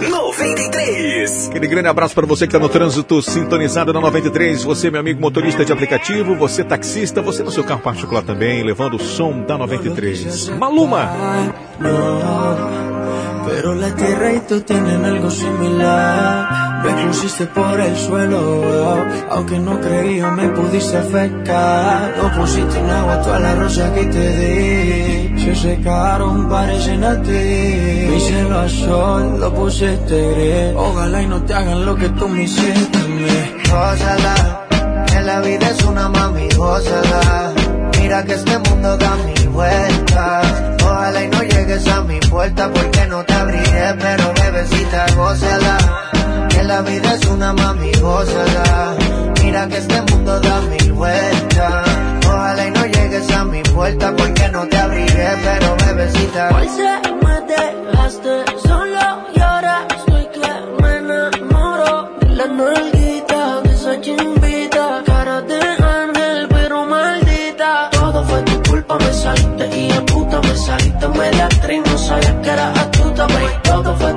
93. 0.00 1.48
Aquele 1.50 1.66
grande 1.66 1.88
abraço 1.88 2.14
para 2.14 2.24
você 2.24 2.46
que 2.46 2.56
está 2.56 2.58
no 2.58 2.70
trânsito 2.72 3.20
sintonizado 3.20 3.92
na 3.92 4.00
93. 4.00 4.64
Você, 4.64 4.90
meu 4.90 4.98
amigo 4.98 5.20
motorista 5.20 5.62
de 5.62 5.70
aplicativo, 5.74 6.34
você 6.34 6.64
taxista, 6.64 7.20
você 7.20 7.42
no 7.42 7.50
seu 7.50 7.64
carro 7.64 7.82
particular 7.82 8.22
também, 8.22 8.62
levando 8.62 8.96
o 8.96 8.98
som 8.98 9.42
da 9.42 9.58
93. 9.58 10.48
Maluma. 10.58 11.10
Pero 13.44 13.74
la 13.74 13.94
tierra 13.94 14.32
y 14.32 14.40
tú 14.40 14.62
tienen 14.62 15.04
algo 15.04 15.30
similar. 15.30 16.61
Me 16.84 17.06
pusiste 17.06 17.46
por 17.46 17.80
el 17.80 17.96
suelo, 17.96 19.04
aunque 19.30 19.58
no 19.58 19.80
creía 19.80 20.30
me 20.30 20.48
pudiste 20.48 20.96
afectar. 20.96 22.14
No 22.16 22.40
pusiste 22.40 22.78
en 22.78 22.90
agua 22.90 23.22
toda 23.22 23.38
la 23.38 23.54
rosa 23.54 23.92
que 23.94 24.04
te 24.06 24.28
di. 24.36 25.40
Se 25.44 25.54
secaron, 25.54 26.48
parecen 26.48 27.04
a 27.04 27.20
ti. 27.22 28.08
Mi 28.10 28.20
cielo 28.20 28.58
a 28.58 28.68
sol 28.68 29.38
lo 29.38 29.54
pusiste 29.54 30.32
gris. 30.32 30.74
Ojalá 30.76 31.22
y 31.22 31.26
no 31.26 31.42
te 31.44 31.54
hagan 31.54 31.84
lo 31.86 31.94
que 31.94 32.08
tú 32.10 32.28
me 32.28 32.42
hiciste 32.42 32.98
a 32.98 33.06
mí. 33.06 33.26
Gózala, 33.70 34.66
que 35.06 35.20
la 35.20 35.40
vida 35.40 35.70
es 35.70 35.84
una 35.84 36.08
mami, 36.08 36.48
gózala. 36.56 37.52
Mira 38.00 38.24
que 38.24 38.34
este 38.34 38.58
mundo 38.58 38.96
da 38.96 39.16
mil 39.24 39.48
vueltas. 39.50 40.46
Ojalá 40.84 41.24
y 41.24 41.28
no 41.28 41.42
llegues 41.42 41.86
a 41.86 42.02
mi 42.02 42.18
puerta 42.18 42.70
porque 42.72 43.06
no 43.06 43.22
te 43.24 43.34
abriré, 43.34 43.94
pero 44.00 44.32
bebecita, 44.34 45.06
gózala. 45.16 45.78
La 46.62 46.80
vida 46.80 47.14
es 47.14 47.26
una 47.26 47.52
mami, 47.52 47.92
gózala. 48.00 48.94
Mira 49.42 49.68
que 49.68 49.76
este 49.76 50.00
mundo 50.02 50.40
da 50.40 50.60
mil 50.62 50.92
vueltas. 50.92 51.88
Ojalá 52.26 52.66
y 52.66 52.70
no 52.70 52.86
llegues 52.86 53.30
a 53.32 53.44
mi 53.44 53.62
puerta 53.62 54.14
porque 54.16 54.48
no 54.48 54.66
te 54.68 54.78
abriré, 54.78 55.28
pero 55.44 55.76
bebecita. 55.86 56.50
Hoy 56.56 56.68
se 56.68 56.82
me 57.26 57.40
dejaste 57.52 58.44
solo 58.66 59.00
y 59.34 59.40
ahora 59.40 59.86
estoy 59.96 60.26
que 60.26 60.82
me 60.82 60.96
enamoro 60.96 62.10
de 62.20 62.28
la 62.30 62.46
nalguita, 62.46 63.60
de 63.62 63.72
esa 63.74 64.00
chimbita, 64.00 65.02
cara 65.04 65.42
de 65.42 65.60
ángel 65.60 66.48
pero 66.48 66.86
maldita. 66.86 67.90
Todo 67.90 68.24
fue 68.24 68.42
tu 68.42 68.70
culpa, 68.70 68.98
me 68.98 69.12
saliste 69.12 69.78
y 69.78 69.92
a 69.92 70.06
puta 70.06 70.40
me 70.40 70.56
saliste 70.56 71.08
media 71.08 71.44
actriz, 71.46 71.82
no 71.84 71.98
sabía 71.98 72.40
que 72.40 72.50
era 72.50 72.70
astuta, 72.72 73.26
baby. 73.26 73.46
Todo 73.64 73.96
fue 73.96 74.11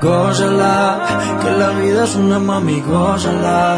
Gózala, 0.00 0.98
que 1.42 1.50
la 1.50 1.68
vida 1.78 2.04
es 2.04 2.16
una 2.16 2.38
mami, 2.38 2.80
gózala. 2.80 3.76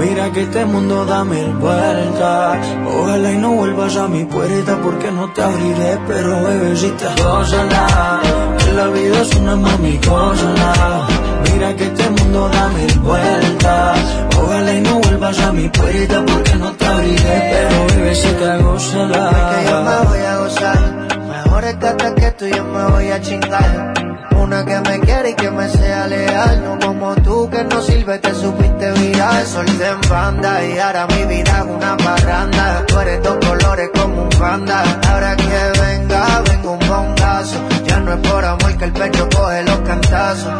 Mira 0.00 0.32
que 0.32 0.42
este 0.42 0.64
mundo 0.64 1.04
da 1.04 1.22
mil 1.22 1.52
vueltas. 1.54 2.58
Ojalá 2.88 3.32
y 3.32 3.36
no 3.36 3.52
vuelvas 3.52 3.96
a 3.96 4.08
mi 4.08 4.24
puerta 4.24 4.76
porque 4.82 5.12
no 5.12 5.32
te 5.32 5.42
abriré, 5.42 5.96
pero 6.08 6.42
bebecita, 6.42 7.14
gózala. 7.22 8.20
Que 8.58 8.72
la 8.72 8.88
vida 8.88 9.20
es 9.20 9.36
una 9.36 9.54
mami, 9.54 10.00
gózala. 10.04 11.06
Mira 11.52 11.76
que 11.76 11.84
este 11.84 12.10
mundo 12.10 12.48
da 12.48 12.68
mil 12.70 12.98
vueltas. 12.98 13.98
Ojalá 14.42 14.74
y 14.74 14.80
no 14.80 14.98
vuelvas 14.98 15.38
a 15.38 15.52
mi 15.52 15.68
puerta 15.68 16.24
porque 16.26 16.54
no 16.56 16.72
te 16.72 16.84
abriré, 16.84 17.52
pero 17.52 17.86
bebecita, 17.86 18.56
gózala. 18.56 19.54
que 19.54 19.70
yo 19.70 19.82
me 19.82 20.08
voy 20.08 20.24
a 20.26 20.36
gozar. 20.38 21.08
Mejor 21.28 21.64
estate 21.64 22.14
que 22.16 22.30
tú 22.32 22.46
yo 22.46 22.64
me 22.64 22.90
voy 22.90 23.08
a 23.10 23.20
chingar. 23.20 24.09
Una 24.40 24.64
que 24.64 24.80
me 24.80 25.00
quiere 25.00 25.30
y 25.30 25.34
que 25.34 25.50
me 25.50 25.68
sea 25.68 26.06
leal. 26.06 26.64
No 26.64 26.78
como 26.86 27.14
tú 27.16 27.48
que 27.50 27.62
no 27.62 27.82
sirve, 27.82 28.18
te 28.18 28.34
supiste 28.34 28.90
viral. 28.92 29.46
Solté 29.46 29.86
en 29.86 30.00
banda 30.08 30.64
y 30.64 30.78
ahora 30.78 31.06
mi 31.08 31.24
vida 31.26 31.58
es 31.58 31.64
una 31.64 31.96
parranda. 31.96 32.84
Tú 32.86 32.98
eres 33.00 33.22
dos 33.22 33.36
colores 33.46 33.90
como 33.94 34.22
un 34.22 34.28
panda. 34.30 34.82
Ahora 35.10 35.36
que 35.36 35.80
venga, 35.80 36.42
vengo 36.48 36.72
un 36.72 36.88
bongazo. 36.88 37.58
Ya 37.84 38.00
no 38.00 38.14
es 38.14 38.28
por 38.28 38.44
amor 38.44 38.76
que 38.78 38.84
el 38.86 38.92
pecho 38.92 39.28
coge 39.28 39.62
los 39.62 39.78
cantazos. 39.80 40.52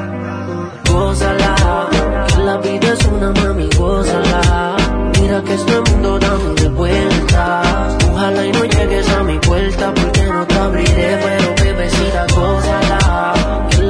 Gózala, 0.91 1.89
que 2.28 2.39
la 2.39 2.57
vida 2.59 2.93
es 2.93 3.07
una 3.07 3.33
mami, 3.33 3.68
gózala. 3.78 4.76
Mira 5.18 5.43
que 5.43 5.55
este 5.55 5.81
mundo 5.81 6.18
da 6.18 6.35
mil 6.37 6.68
vueltas. 6.70 7.97
Ojalá 8.12 8.47
y 8.47 8.53
no 8.53 8.64
llegues 8.64 9.09
a 9.09 9.22
mi 9.22 9.39
puerta 9.39 9.93
porque 9.95 10.26
no 10.26 10.47
te 10.47 10.55
abriré, 10.59 11.18
pero 11.22 11.55
bebecita, 11.62 12.26
gózala. 12.35 12.80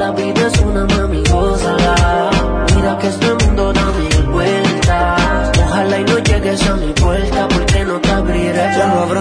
La 0.01 0.09
vida 0.09 0.47
es 0.47 0.59
una 0.61 0.83
mami, 0.85 1.21
gózala. 1.31 2.31
Mira 2.75 2.97
que 2.97 3.07
este 3.07 3.33
mundo 3.35 3.71
da 3.71 3.85
mil 3.91 4.23
vueltas. 4.31 5.51
Ojalá 5.63 5.99
y 5.99 6.03
no 6.05 6.17
llegues 6.17 6.67
a 6.67 6.75
mi 6.75 6.91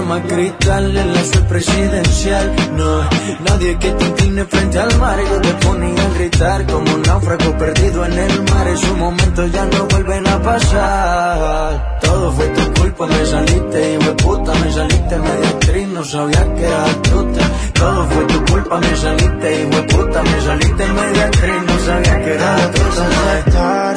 No 0.00 0.06
más 0.06 0.22
cristal 0.22 0.96
en 0.96 1.12
la 1.12 1.22
sed 1.22 1.44
presidencial. 1.44 2.56
No, 2.74 3.02
nadie 3.46 3.78
que 3.78 3.90
te 3.90 4.04
incline 4.06 4.44
frente 4.46 4.78
al 4.78 4.98
mar. 4.98 5.18
Yo 5.18 5.40
te 5.42 5.66
ponía 5.66 6.02
a 6.02 6.14
gritar 6.14 6.66
como 6.66 6.94
un 6.94 7.02
náufrago 7.02 7.58
perdido 7.58 8.06
en 8.06 8.18
el 8.18 8.42
mar. 8.44 8.66
Esos 8.68 8.96
momentos 8.96 9.52
ya 9.52 9.66
no 9.66 9.84
vuelven 9.88 10.26
a 10.26 10.42
pasar. 10.42 11.98
Todo 12.00 12.32
fue 12.32 12.48
tu 12.48 12.80
culpa, 12.80 13.06
me 13.08 13.26
saliste, 13.26 13.92
hijo 13.92 14.04
de 14.04 14.12
puta, 14.24 14.54
me 14.54 14.72
saliste 14.72 15.18
media 15.18 15.48
actriz, 15.50 15.88
no 15.88 16.04
sabía 16.04 16.54
que 16.54 16.64
era 16.64 16.84
astuta. 16.84 17.40
Todo 17.74 18.06
fue 18.06 18.24
tu 18.24 18.44
culpa, 18.52 18.80
me 18.80 18.96
saliste, 18.96 19.62
hijo 19.62 19.76
de 19.76 19.82
puta, 19.82 20.22
me 20.22 20.40
saliste 20.40 20.86
media 20.86 21.24
actriz, 21.26 21.62
no 21.66 21.78
sabía 21.78 22.24
que 22.24 22.34
era 22.34 22.56
astuta. 22.56 23.06
aceptar, 23.06 23.96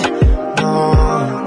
no. 0.62 1.44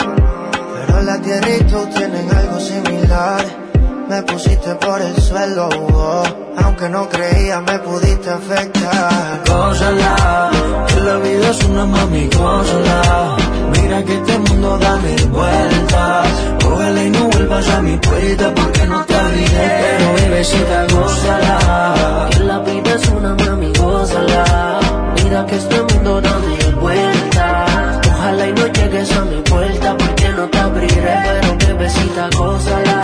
Pero 0.86 1.02
la 1.02 1.20
tierra 1.20 1.56
y 1.56 1.64
tú 1.64 1.88
tienen 1.94 2.30
algo 2.30 2.58
similar. 2.58 3.65
Me 4.08 4.22
pusiste 4.22 4.72
por 4.76 5.02
el 5.02 5.20
suelo, 5.20 5.68
oh. 5.68 6.22
aunque 6.58 6.88
no 6.88 7.08
creía 7.08 7.60
me 7.60 7.76
pudiste 7.80 8.30
afectar. 8.30 9.42
Gózala, 9.48 10.50
que 10.86 11.00
la 11.00 11.16
vida 11.16 11.50
es 11.50 11.64
una 11.64 11.86
mami, 11.86 12.28
gózala. 12.28 13.36
Mira 13.72 14.04
que 14.04 14.14
este 14.14 14.38
mundo 14.38 14.78
da 14.78 14.96
mil 14.98 15.26
vueltas. 15.26 16.28
Ojalá 16.64 17.02
y 17.02 17.10
no 17.10 17.28
vuelvas 17.30 17.68
a 17.68 17.82
mi 17.82 17.96
puerta 17.96 18.54
porque 18.54 18.86
no 18.86 19.04
te 19.04 19.14
abriré, 19.16 19.80
pero 19.80 20.14
bebecita, 20.14 20.86
gózala. 20.92 22.28
Que 22.30 22.40
la 22.44 22.58
vida 22.60 22.94
es 22.94 23.08
una 23.08 23.34
mami, 23.34 23.72
gózala. 23.72 24.78
Mira 25.16 25.46
que 25.46 25.56
este 25.56 25.82
mundo 25.82 26.20
da 26.20 26.38
mil 26.38 26.74
vueltas. 26.76 28.08
Ojalá 28.08 28.46
y 28.46 28.52
no 28.52 28.66
llegues 28.68 29.16
a 29.16 29.24
mi 29.24 29.40
puerta 29.42 29.96
porque 29.98 30.28
no 30.28 30.48
te 30.48 30.58
abriré, 30.58 31.14
pero 31.24 31.56
bebecita, 31.58 32.28
gózala. 32.38 33.02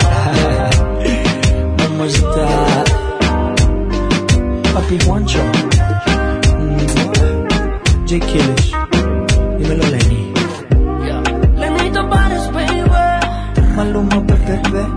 ¿Cómo 2.03 2.15
está? 2.15 2.83
Papi 4.73 4.99
Juancho. 5.05 5.39
Mm. 6.59 6.77
J. 8.05 8.19
Killish. 8.19 8.73
Dímelo, 9.57 9.85
Lenny. 9.87 10.33
Lenito 11.55 12.09
Pares, 12.09 12.51
baby. 12.51 12.83
Maluma, 13.77 14.19
bebé, 14.19 14.59
baby. 14.67 14.89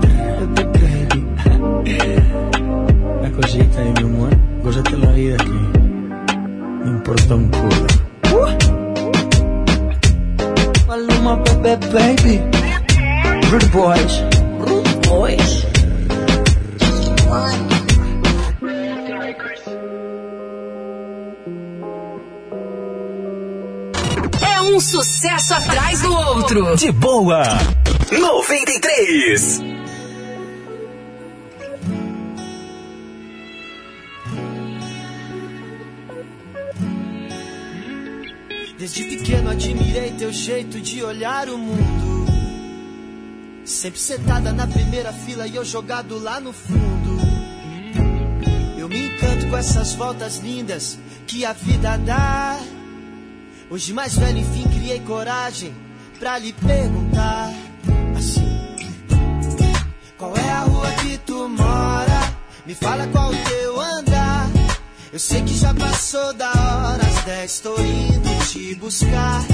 La 3.23 3.31
cosita 3.31 3.81
de 3.83 3.91
mi 3.93 4.01
amor. 4.01 4.31
Gózate 4.65 4.97
la 4.97 5.11
vida 5.13 5.37
aquí. 5.37 5.61
No 6.83 6.91
importa 6.91 7.35
un 7.37 7.49
culo. 7.51 7.87
Maluma, 10.89 11.37
bebé, 11.37 11.77
baby. 11.93 12.41
Rude 13.49 13.67
boys. 13.73 14.25
Rude 14.59 15.09
boys. 15.09 15.76
É 24.41 24.61
um 24.63 24.81
sucesso 24.81 25.55
atrás 25.55 26.01
do 26.01 26.13
outro. 26.13 26.77
De 26.77 26.93
boa. 26.93 27.43
93. 28.11 29.77
Desde 38.79 39.05
pequeno 39.05 39.51
admirei 39.51 40.13
teu 40.13 40.31
jeito 40.31 40.81
de 40.81 41.03
olhar 41.03 41.49
o 41.49 41.57
mundo. 41.57 42.27
Sempre 43.65 43.99
sentada 43.99 44.53
na 44.53 44.67
primeira 44.67 45.13
fila 45.13 45.47
e 45.49 45.57
eu 45.57 45.65
jogado 45.65 46.19
lá 46.19 46.39
no 46.39 46.53
fundo. 46.53 47.06
Eu 48.87 48.91
me 48.91 49.05
encanto 49.05 49.49
com 49.49 49.57
essas 49.57 49.95
voltas 49.95 50.37
lindas 50.37 50.97
que 51.27 51.45
a 51.45 51.53
vida 51.53 51.99
dá. 51.99 52.57
Hoje 53.69 53.93
mais 53.93 54.17
velho, 54.17 54.39
enfim, 54.39 54.63
criei 54.63 55.01
coragem 55.01 55.75
pra 56.21 56.39
lhe 56.39 56.53
perguntar 56.53 57.53
assim: 58.17 58.77
Qual 60.17 60.37
é 60.37 60.51
a 60.51 60.61
rua 60.61 60.89
que 61.03 61.19
tu 61.19 61.49
mora? 61.49 62.33
Me 62.65 62.77
fala 62.77 63.09
qual 63.09 63.33
o 63.33 63.37
teu 63.37 63.81
andar. 63.81 64.49
Eu 65.13 65.19
sei 65.19 65.43
que 65.43 65.59
já 65.59 65.75
passou 65.75 66.33
da 66.35 66.51
hora, 66.51 67.03
às 67.05 67.25
10 67.25 67.59
tô 67.59 67.77
indo 67.81 68.47
te 68.47 68.77
buscar. 68.77 69.45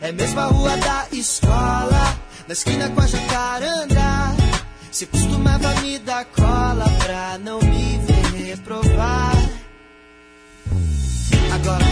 É 0.00 0.10
mesmo 0.10 0.40
a 0.40 0.46
rua 0.46 0.74
da 0.78 1.06
escola, 1.12 2.18
na 2.48 2.54
esquina 2.54 2.88
com 2.88 3.00
a 3.02 3.06
jacaranda. 3.06 4.36
Você 4.90 5.04
costumava 5.04 5.68
me 5.82 5.98
dar 5.98 6.24
cola 6.24 6.86
pra 7.04 7.36
não 7.36 7.60
me 7.60 7.98
ver 7.98 8.09
reprovar. 8.32 9.36
Agora 11.52 11.89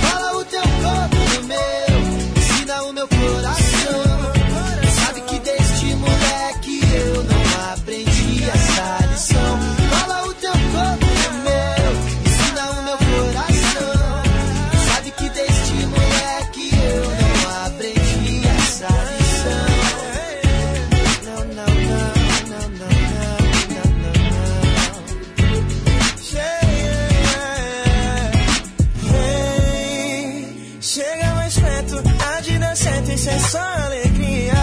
é 33.29 33.39
só 33.39 33.59
alegria. 33.59 34.55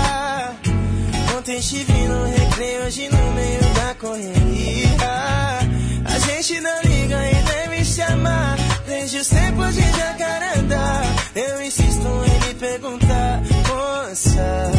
Ontem 1.38 1.58
estive 1.60 1.94
no 1.94 2.26
recreio, 2.26 2.86
hoje 2.86 3.10
no 3.10 3.32
meio 3.34 3.62
da 3.74 3.96
correria. 3.96 4.96
A 6.06 6.20
gente 6.20 6.60
não 6.62 6.82
liga 6.84 7.18
e 7.32 7.36
deve 7.44 7.86
se 7.86 8.02
amar. 8.02 8.58
Desde 8.88 9.18
os 9.18 9.28
tempos 9.28 9.76
de 9.76 9.82
Jacarandá, 9.82 11.02
eu 11.36 11.62
insisto 11.62 12.08
em 12.08 12.48
me 12.48 12.54
perguntar, 12.56 13.42
moça, 13.68 14.72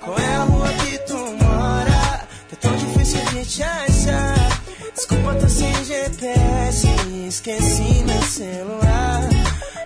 qual 0.00 0.18
é 0.18 0.34
a 0.34 0.44
rua 0.44 0.68
que 0.68 0.98
tu 0.98 1.16
mora? 1.16 2.26
Tá 2.50 2.56
tão 2.60 2.76
difícil 2.76 3.20
de 3.26 3.44
te 3.44 3.62
achar. 3.62 4.62
Desculpa, 4.94 5.34
tô 5.34 5.48
sem 5.48 5.72
GPS, 5.84 6.86
esqueci 7.28 8.04
meu 8.04 8.22
celular. 8.22 9.28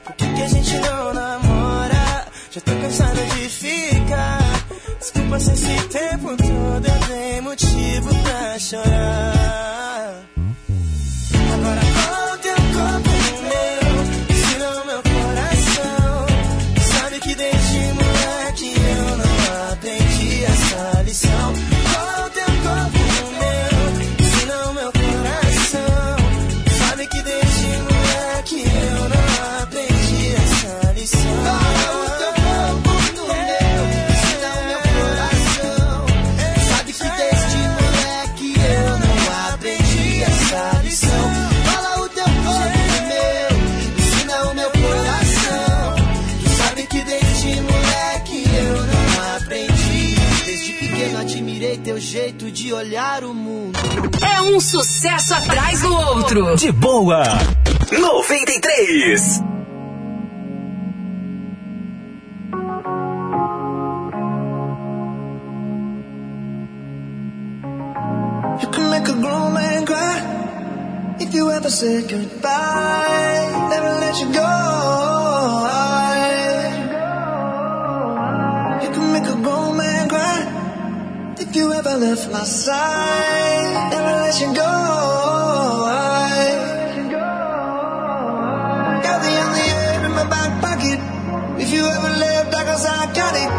Por 0.05 0.15
que, 0.15 0.27
que 0.35 0.43
a 0.43 0.49
gente 0.49 0.79
não 0.79 1.15
namora? 1.15 1.46
Já 2.57 2.63
tô 2.63 2.73
cansada 2.73 3.23
de 3.23 3.49
ficar. 3.51 4.67
Desculpa 4.99 5.39
se 5.41 5.53
esse 5.53 5.89
tempo 5.89 6.35
todo 6.39 6.87
eu 6.87 7.07
dei 7.07 7.41
motivo 7.43 8.09
pra 8.23 8.59
chorar. 8.59 10.25
Agora 11.53 11.96
jeito 52.17 52.51
de 52.51 52.73
olhar 52.73 53.25
o 53.25 53.35
mundo. 53.35 53.79
É 54.27 54.41
um 54.41 54.59
sucesso 54.59 55.35
atrás 55.35 55.83
do 55.83 55.95
outro. 55.95 56.57
De 56.57 56.73
boa. 56.73 57.23
93. 57.93 59.43
You 68.62 68.69
can 68.71 68.91
make 68.91 69.09
a 69.09 69.12
grown 69.12 69.53
man 69.53 69.85
cry 69.85 71.17
if 71.21 71.35
you 71.35 71.51
ever 71.51 71.71
say 71.71 72.01
goodbye. 72.01 73.69
Never 73.69 74.01
let 74.01 74.19
you 74.21 74.33
go. 74.33 75.76
you 81.57 81.73
ever 81.73 81.97
left 81.97 82.31
my 82.31 82.45
side, 82.45 83.91
never 83.91 84.15
let 84.25 84.41
you 84.41 84.49
go. 84.55 84.73
Got 89.07 89.19
the 89.25 89.33
only 89.45 89.67
air 89.81 90.05
in 90.05 90.13
my 90.13 90.29
back 90.29 90.61
pocket. 90.61 91.01
If 91.63 91.73
you 91.73 91.87
ever 91.87 92.13
left, 92.25 92.55
I 92.55 92.65
guess 92.65 92.85
I 92.85 93.07
got 93.15 93.35
it. 93.35 93.51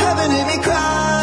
Heaven 0.00 0.30
hit 0.30 0.46
me 0.56 0.62
cry. 0.62 1.13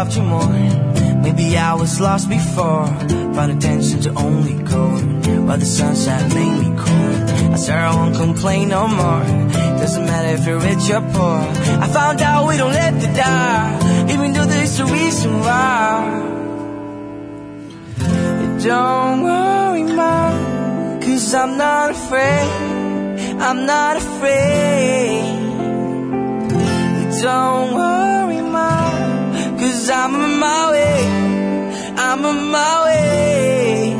loved 0.00 0.16
you 0.16 0.22
more. 0.22 0.48
Maybe 1.24 1.58
I 1.58 1.74
was 1.74 2.00
lost 2.00 2.26
before, 2.30 2.86
but 3.36 3.50
attention 3.50 4.00
to 4.06 4.10
only 4.26 4.56
cold. 4.64 5.02
But 5.46 5.58
the 5.60 5.66
sunshine 5.66 6.26
made 6.38 6.56
me 6.62 6.68
cold. 6.84 7.20
I 7.54 7.56
swear 7.56 7.80
I 7.90 7.94
won't 7.98 8.16
complain 8.16 8.70
no 8.70 8.88
more. 8.88 9.24
Doesn't 9.82 10.06
matter 10.06 10.32
if 10.38 10.46
you're 10.46 10.62
rich 10.70 10.86
or 10.96 11.02
poor. 11.14 11.40
I 11.84 11.86
found 11.98 12.18
out 12.22 12.48
we 12.48 12.56
don't 12.56 12.72
let 12.72 12.94
to 13.04 13.08
die, 13.28 14.12
even 14.14 14.32
though 14.32 14.48
there's 14.54 14.80
a 14.80 14.86
reason 14.86 15.32
why. 15.46 15.92
Don't 18.64 19.18
worry, 19.28 19.84
mom, 19.98 21.00
cause 21.02 21.34
I'm 21.34 21.58
not 21.58 21.90
afraid. 21.90 22.50
I'm 23.46 23.66
not 23.66 23.94
afraid. 23.98 25.20
Don't 27.22 27.74
worry. 27.74 28.19
Cause 29.80 29.88
I'm 29.88 30.14
on 30.14 30.38
my 30.38 30.70
way, 30.72 31.06
I'm 31.96 32.22
on 32.26 32.50
my 32.50 32.84
way. 32.84 33.99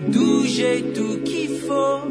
do 0.00 0.46
jeito 0.46 1.20
que 1.24 1.60
for. 1.66 2.02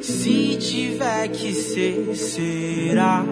Se 0.00 0.56
tiver 0.56 1.28
que 1.28 1.52
ser, 1.52 2.14
será. 2.14 3.24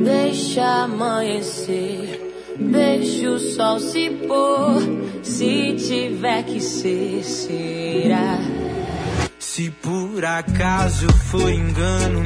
Deixa 0.00 0.84
amanhecer, 0.84 2.32
deixa 2.58 3.30
o 3.30 3.38
sol 3.38 3.78
se 3.80 4.10
pôr. 4.10 4.80
Se 5.22 5.74
tiver 5.74 6.44
que 6.44 6.60
ser, 6.60 7.22
será. 7.24 8.38
Se 9.38 9.70
por 9.70 10.24
acaso 10.24 11.12
for 11.30 11.50
engano 11.50 12.17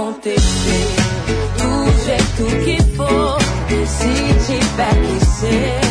acontecer 0.00 0.86
do 1.58 2.04
jeito 2.04 2.64
que 2.64 2.82
for, 2.96 3.38
se 3.86 4.46
tiver 4.46 4.94
que 4.94 5.26
ser. 5.26 5.89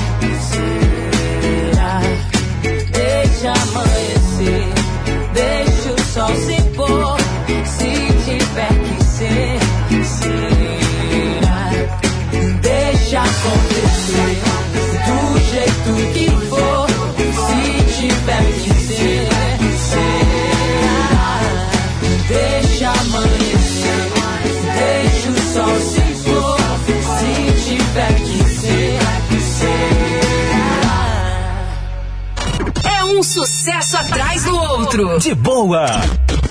outro. 34.90 35.20
De 35.20 35.36
boa. 35.36 35.86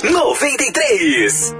93. 0.02 1.54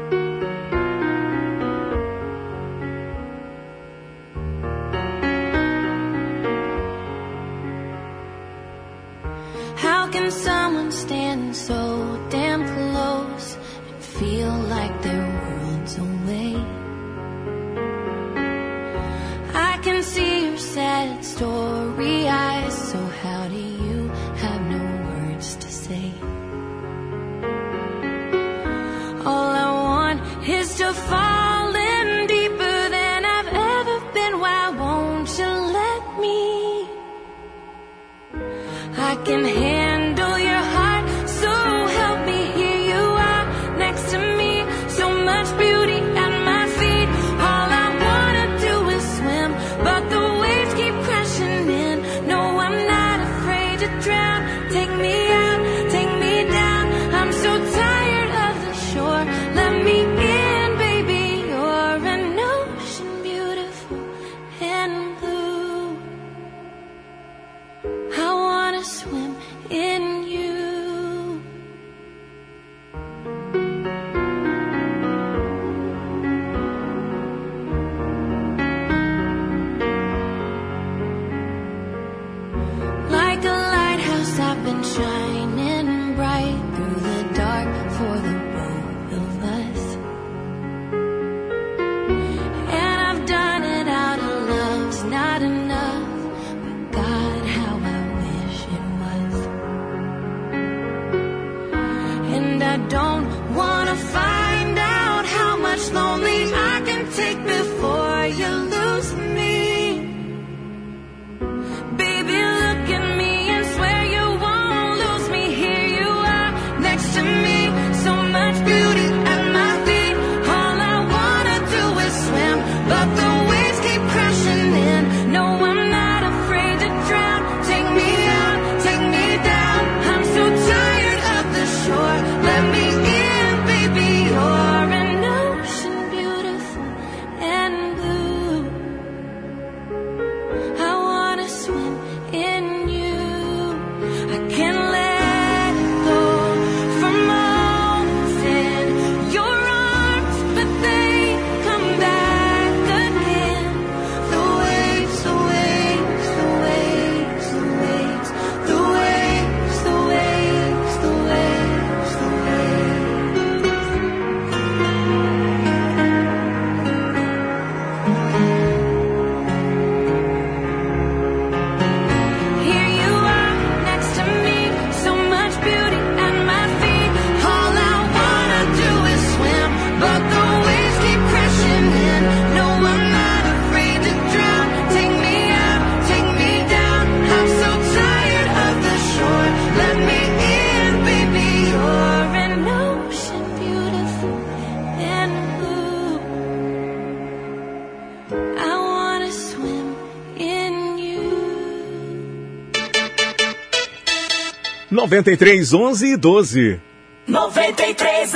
93 205.09 205.65
FM. 205.65 206.81
93 207.27 208.27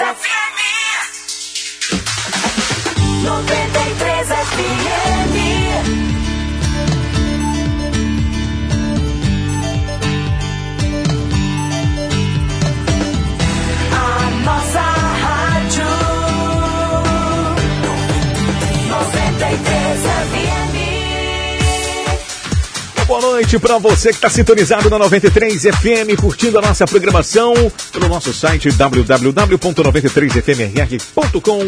noite 23.22 23.58
para 23.58 23.78
você 23.78 24.08
que 24.08 24.16
está 24.16 24.28
sintonizado 24.28 24.90
na 24.90 24.98
93 24.98 25.62
FM, 25.62 26.20
curtindo 26.20 26.58
a 26.58 26.60
nossa 26.60 26.84
programação 26.84 27.54
pelo 27.92 28.08
nosso 28.08 28.34
site 28.34 28.72
www.93fmrr.com 28.72 31.64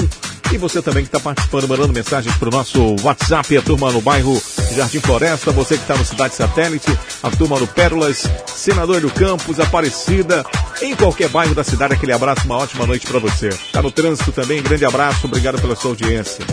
e 0.52 0.58
você 0.58 0.82
também 0.82 1.04
que 1.04 1.08
está 1.08 1.20
participando, 1.20 1.68
mandando 1.68 1.92
mensagens 1.92 2.36
para 2.36 2.48
o 2.48 2.50
nosso 2.50 2.96
WhatsApp, 3.02 3.56
a 3.56 3.62
turma 3.62 3.92
no 3.92 4.00
bairro 4.00 4.42
Jardim 4.74 4.98
Floresta, 4.98 5.52
você 5.52 5.76
que 5.76 5.82
está 5.82 5.94
no 5.96 6.04
Cidade 6.04 6.34
Satélite, 6.34 6.90
a 7.22 7.30
turma 7.30 7.60
no 7.60 7.68
Pérolas, 7.68 8.28
Senador 8.52 9.00
do 9.00 9.10
Campos, 9.10 9.60
Aparecida, 9.60 10.44
em 10.82 10.96
qualquer 10.96 11.28
bairro 11.28 11.54
da 11.54 11.62
cidade, 11.62 11.94
aquele 11.94 12.10
abraço, 12.12 12.46
uma 12.46 12.56
ótima 12.56 12.84
noite 12.84 13.06
para 13.06 13.20
você. 13.20 13.50
Está 13.50 13.80
no 13.80 13.92
trânsito 13.92 14.32
também, 14.32 14.60
grande 14.60 14.84
abraço, 14.84 15.28
obrigado 15.28 15.60
pela 15.60 15.76
sua 15.76 15.92
audiência. 15.92 16.44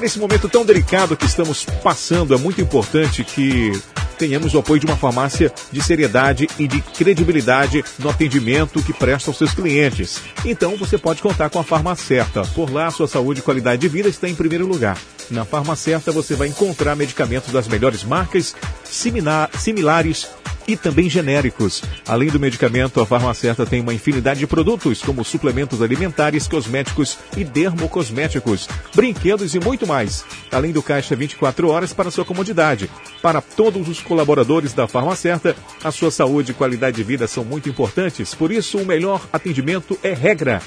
Nesse 0.00 0.18
momento 0.18 0.48
tão 0.48 0.64
delicado 0.64 1.16
que 1.16 1.26
estamos 1.26 1.64
passando, 1.82 2.32
é 2.32 2.38
muito 2.38 2.60
importante 2.60 3.24
que 3.24 3.72
tenhamos 4.16 4.54
o 4.54 4.58
apoio 4.58 4.80
de 4.80 4.86
uma 4.86 4.96
farmácia 4.96 5.52
de 5.72 5.82
seriedade 5.82 6.48
e 6.58 6.68
de 6.68 6.80
credibilidade 6.80 7.84
no 7.98 8.08
atendimento 8.08 8.82
que 8.82 8.92
presta 8.92 9.30
aos 9.30 9.38
seus 9.38 9.52
clientes. 9.52 10.20
Então 10.44 10.76
você 10.76 10.96
pode 10.96 11.20
contar 11.20 11.50
com 11.50 11.58
a 11.58 11.64
Farmacerta. 11.64 12.42
Por 12.54 12.72
lá, 12.72 12.90
sua 12.90 13.08
saúde 13.08 13.40
e 13.40 13.42
qualidade 13.42 13.80
de 13.80 13.88
vida 13.88 14.08
está 14.08 14.28
em 14.28 14.34
primeiro 14.34 14.66
lugar. 14.66 14.96
Na 15.30 15.44
Farmacerta 15.44 16.10
você 16.10 16.34
vai 16.34 16.48
encontrar 16.48 16.96
medicamentos 16.96 17.52
das 17.52 17.68
melhores 17.68 18.02
marcas, 18.02 18.56
similar- 18.84 19.50
similares 19.58 20.26
e 20.66 20.76
também 20.76 21.08
genéricos. 21.08 21.82
Além 22.06 22.28
do 22.30 22.38
medicamento, 22.40 23.00
a 23.00 23.06
Farmacerta 23.06 23.64
tem 23.66 23.80
uma 23.80 23.94
infinidade 23.94 24.40
de 24.40 24.46
produtos, 24.46 25.02
como 25.02 25.24
suplementos 25.24 25.80
alimentares, 25.82 26.46
cosméticos 26.46 27.18
e 27.36 27.44
dermocosméticos, 27.44 28.68
brinquedos 28.94 29.54
e 29.54 29.60
muito 29.60 29.86
mais. 29.86 30.24
Além 30.52 30.72
do 30.72 30.82
caixa 30.82 31.16
24 31.16 31.68
horas 31.68 31.92
para 31.92 32.10
sua 32.10 32.24
comodidade. 32.24 32.90
Para 33.22 33.40
todos 33.40 33.88
os 33.88 34.00
colaboradores 34.00 34.72
da 34.72 34.86
Farmacerta, 34.86 35.56
a 35.82 35.90
sua 35.90 36.10
saúde 36.10 36.52
e 36.52 36.54
qualidade 36.54 36.96
de 36.96 37.02
vida 37.02 37.26
são 37.26 37.44
muito 37.44 37.68
importantes, 37.68 38.34
por 38.34 38.52
isso 38.52 38.78
o 38.78 38.86
melhor 38.86 39.26
atendimento 39.32 39.98
é 40.02 40.12
regra. 40.12 40.60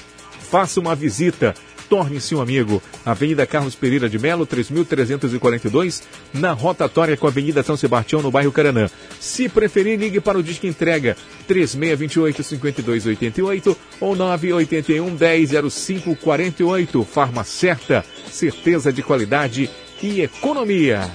Faça 0.50 0.80
uma 0.80 0.94
visita. 0.94 1.54
Torne-se 1.88 2.34
um 2.34 2.40
amigo. 2.40 2.82
Avenida 3.04 3.46
Carlos 3.46 3.74
Pereira 3.74 4.08
de 4.08 4.18
Melo, 4.18 4.46
3342, 4.46 6.02
na 6.32 6.52
rotatória 6.52 7.14
com 7.16 7.26
a 7.26 7.30
Avenida 7.30 7.62
São 7.62 7.76
Sebastião, 7.76 8.22
no 8.22 8.30
bairro 8.30 8.52
Caranã. 8.52 8.88
Se 9.20 9.46
preferir, 9.48 9.98
ligue 9.98 10.20
para 10.20 10.38
o 10.38 10.42
Disque 10.42 10.66
Entrega 10.66 11.16
3628-5288 11.48 13.76
ou 14.00 14.16
981 14.16 15.10
1005 15.10 16.16
48. 16.16 17.04
Farma 17.04 17.44
Certa, 17.44 18.04
certeza 18.30 18.92
de 18.92 19.02
qualidade 19.02 19.70
e 20.02 20.22
economia. 20.22 21.10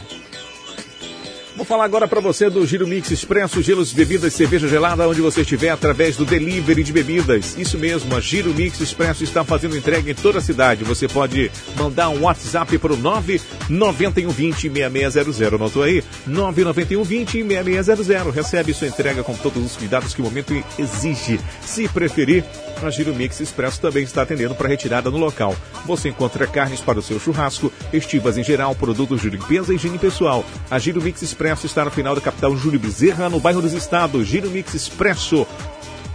Vou 1.57 1.65
falar 1.65 1.85
agora 1.85 2.07
para 2.07 2.21
você 2.21 2.51
do 2.51 2.63
Giro 2.67 2.87
Mix 2.87 3.09
Expresso, 3.09 3.63
gelos, 3.63 3.91
bebidas, 3.91 4.31
cerveja 4.31 4.67
gelada, 4.67 5.09
onde 5.09 5.21
você 5.21 5.41
estiver, 5.41 5.71
através 5.71 6.15
do 6.15 6.23
delivery 6.23 6.83
de 6.83 6.93
bebidas. 6.93 7.57
Isso 7.57 7.79
mesmo, 7.79 8.15
a 8.15 8.21
Giro 8.21 8.53
Mix 8.53 8.79
Expresso 8.79 9.23
está 9.23 9.43
fazendo 9.43 9.75
entrega 9.75 10.11
em 10.11 10.13
toda 10.13 10.37
a 10.37 10.41
cidade. 10.41 10.83
Você 10.83 11.07
pode 11.07 11.49
mandar 11.75 12.09
um 12.09 12.21
WhatsApp 12.21 12.77
para 12.77 12.93
o 12.93 12.97
99120 12.97 14.69
6600. 14.69 15.41
Anotou 15.55 15.81
aí? 15.81 16.03
99120 16.27 17.31
6600. 17.31 18.35
Recebe 18.35 18.71
sua 18.71 18.87
entrega 18.87 19.23
com 19.23 19.33
todos 19.33 19.65
os 19.65 19.75
cuidados 19.75 20.13
que 20.13 20.21
o 20.21 20.25
momento 20.25 20.53
exige. 20.77 21.39
Se 21.65 21.87
preferir, 21.87 22.45
a 22.85 22.89
Giro 22.89 23.13
Mix 23.15 23.39
Expresso 23.39 23.81
também 23.81 24.03
está 24.03 24.21
atendendo 24.21 24.53
para 24.53 24.67
retirada 24.67 25.09
no 25.09 25.17
local. 25.17 25.55
Você 25.85 26.09
encontra 26.09 26.45
carnes 26.45 26.81
para 26.81 26.99
o 26.99 27.01
seu 27.01 27.19
churrasco, 27.19 27.71
estivas 27.91 28.37
em 28.37 28.43
geral, 28.43 28.75
produtos 28.75 29.21
de 29.21 29.29
limpeza 29.29 29.71
e 29.71 29.75
higiene 29.75 29.97
pessoal. 29.97 30.45
A 30.69 30.77
Giro 30.77 31.01
Mix 31.01 31.21
Expresso 31.21 31.65
está 31.65 31.85
no 31.85 31.91
final 31.91 32.13
da 32.15 32.21
capital 32.21 32.55
Júlio 32.55 32.79
Bezerra, 32.79 33.29
no 33.29 33.39
bairro 33.39 33.61
dos 33.61 33.73
Estados. 33.73 34.27
Giro 34.27 34.49
Mix 34.49 34.73
Expresso. 34.73 35.47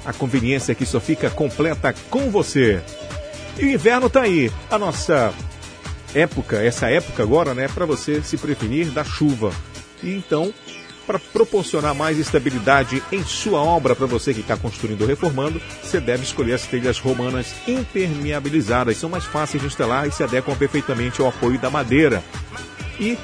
A 0.04 0.12
conveniência 0.12 0.74
que 0.74 0.84
só 0.84 1.00
fica 1.00 1.30
completa 1.30 1.94
com 2.10 2.30
você. 2.30 2.82
E 3.58 3.64
o 3.64 3.70
inverno 3.70 4.08
tá 4.10 4.22
aí. 4.22 4.50
A 4.70 4.78
nossa 4.78 5.32
época, 6.14 6.62
essa 6.62 6.90
época 6.90 7.22
agora, 7.22 7.54
né, 7.54 7.68
para 7.68 7.86
você 7.86 8.22
se 8.22 8.36
prevenir 8.36 8.90
da 8.90 9.04
chuva. 9.04 9.52
E 10.02 10.10
então, 10.10 10.52
para 11.06 11.18
proporcionar 11.18 11.94
mais 11.94 12.18
estabilidade 12.18 13.02
em 13.12 13.22
sua 13.24 13.60
obra 13.62 13.94
para 13.94 14.06
você 14.06 14.32
que 14.32 14.40
está 14.40 14.56
construindo 14.56 15.02
ou 15.02 15.08
reformando, 15.08 15.60
você 15.82 16.00
deve 16.00 16.22
escolher 16.22 16.54
as 16.54 16.66
telhas 16.66 16.98
romanas 16.98 17.54
impermeabilizadas. 17.66 18.96
São 18.96 19.10
mais 19.10 19.24
fáceis 19.24 19.60
de 19.60 19.66
instalar 19.66 20.08
e 20.08 20.12
se 20.12 20.22
adequam 20.22 20.54
perfeitamente 20.54 21.20
ao 21.20 21.28
apoio 21.28 21.58
da 21.58 21.70
madeira. 21.70 22.22
E 22.98 23.18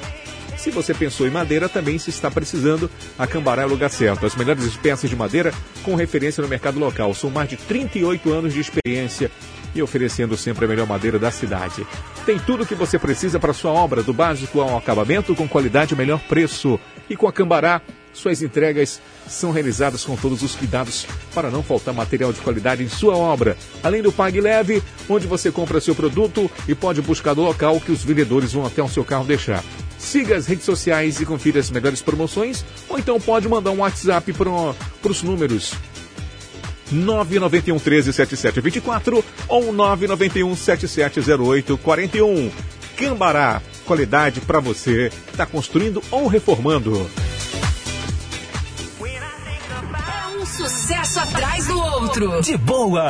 se 0.57 0.71
você 0.71 0.93
pensou 0.93 1.25
em 1.25 1.29
madeira, 1.31 1.69
também 1.69 1.97
se 1.97 2.09
está 2.09 2.29
precisando, 2.29 2.91
a 3.17 3.25
Cambará 3.25 3.61
é 3.61 3.65
o 3.65 3.69
lugar 3.69 3.89
certo. 3.89 4.25
As 4.25 4.35
melhores 4.35 4.65
espécies 4.65 5.09
de 5.09 5.15
madeira 5.15 5.53
com 5.83 5.95
referência 5.95 6.41
no 6.41 6.49
mercado 6.49 6.77
local. 6.77 7.13
São 7.13 7.29
mais 7.29 7.49
de 7.49 7.55
38 7.55 8.29
anos 8.31 8.53
de 8.53 8.59
experiência 8.59 9.31
e 9.73 9.81
oferecendo 9.81 10.37
sempre 10.37 10.65
a 10.65 10.67
melhor 10.67 10.87
madeira 10.87 11.19
da 11.19 11.31
cidade. 11.31 11.85
Tem 12.25 12.39
tudo 12.39 12.63
o 12.63 12.65
que 12.65 12.75
você 12.75 12.99
precisa 12.99 13.39
para 13.39 13.53
sua 13.53 13.71
obra, 13.71 14.03
do 14.03 14.13
básico 14.13 14.61
ao 14.61 14.77
acabamento, 14.77 15.35
com 15.35 15.47
qualidade 15.47 15.93
e 15.93 15.97
melhor 15.97 16.19
preço. 16.21 16.79
E 17.09 17.15
com 17.15 17.27
a 17.27 17.33
Cambará, 17.33 17.81
suas 18.13 18.41
entregas 18.41 19.01
são 19.27 19.51
realizadas 19.51 20.03
com 20.03 20.15
todos 20.15 20.41
os 20.41 20.55
cuidados 20.55 21.05
para 21.33 21.49
não 21.49 21.63
faltar 21.63 21.93
material 21.93 22.33
de 22.33 22.39
qualidade 22.41 22.83
em 22.83 22.89
sua 22.89 23.15
obra. 23.15 23.57
Além 23.83 24.01
do 24.01 24.11
Pague 24.11 24.41
Leve, 24.41 24.83
onde 25.07 25.27
você 25.27 25.51
compra 25.51 25.79
seu 25.79 25.95
produto 25.95 26.49
e 26.67 26.75
pode 26.75 27.01
buscar 27.01 27.35
no 27.35 27.43
local 27.43 27.79
que 27.79 27.91
os 27.91 28.03
vendedores 28.03 28.53
vão 28.53 28.65
até 28.65 28.81
o 28.83 28.89
seu 28.89 29.03
carro 29.03 29.25
deixar. 29.25 29.63
Siga 29.97 30.35
as 30.35 30.47
redes 30.47 30.65
sociais 30.65 31.19
e 31.19 31.25
confira 31.25 31.59
as 31.59 31.69
melhores 31.69 32.01
promoções, 32.01 32.63
ou 32.87 32.97
então 32.97 33.19
pode 33.19 33.47
mandar 33.47 33.71
um 33.71 33.79
WhatsApp 33.79 34.33
para 34.33 35.09
os 35.09 35.23
números 35.23 35.73
991 36.91 37.79
13 37.79 38.13
7724 38.13 39.23
ou 39.47 39.71
991 39.71 40.55
7708 40.55 41.77
41. 41.77 42.51
Cambará, 42.95 43.61
qualidade 43.85 44.41
para 44.41 44.59
você 44.59 45.11
está 45.31 45.45
construindo 45.45 46.01
ou 46.11 46.27
reformando. 46.27 47.09
Um 50.37 50.45
sucesso 50.45 51.19
atrás 51.19 51.67
do 51.67 51.79
outro. 51.79 52.41
De 52.41 52.57
boa. 52.57 53.09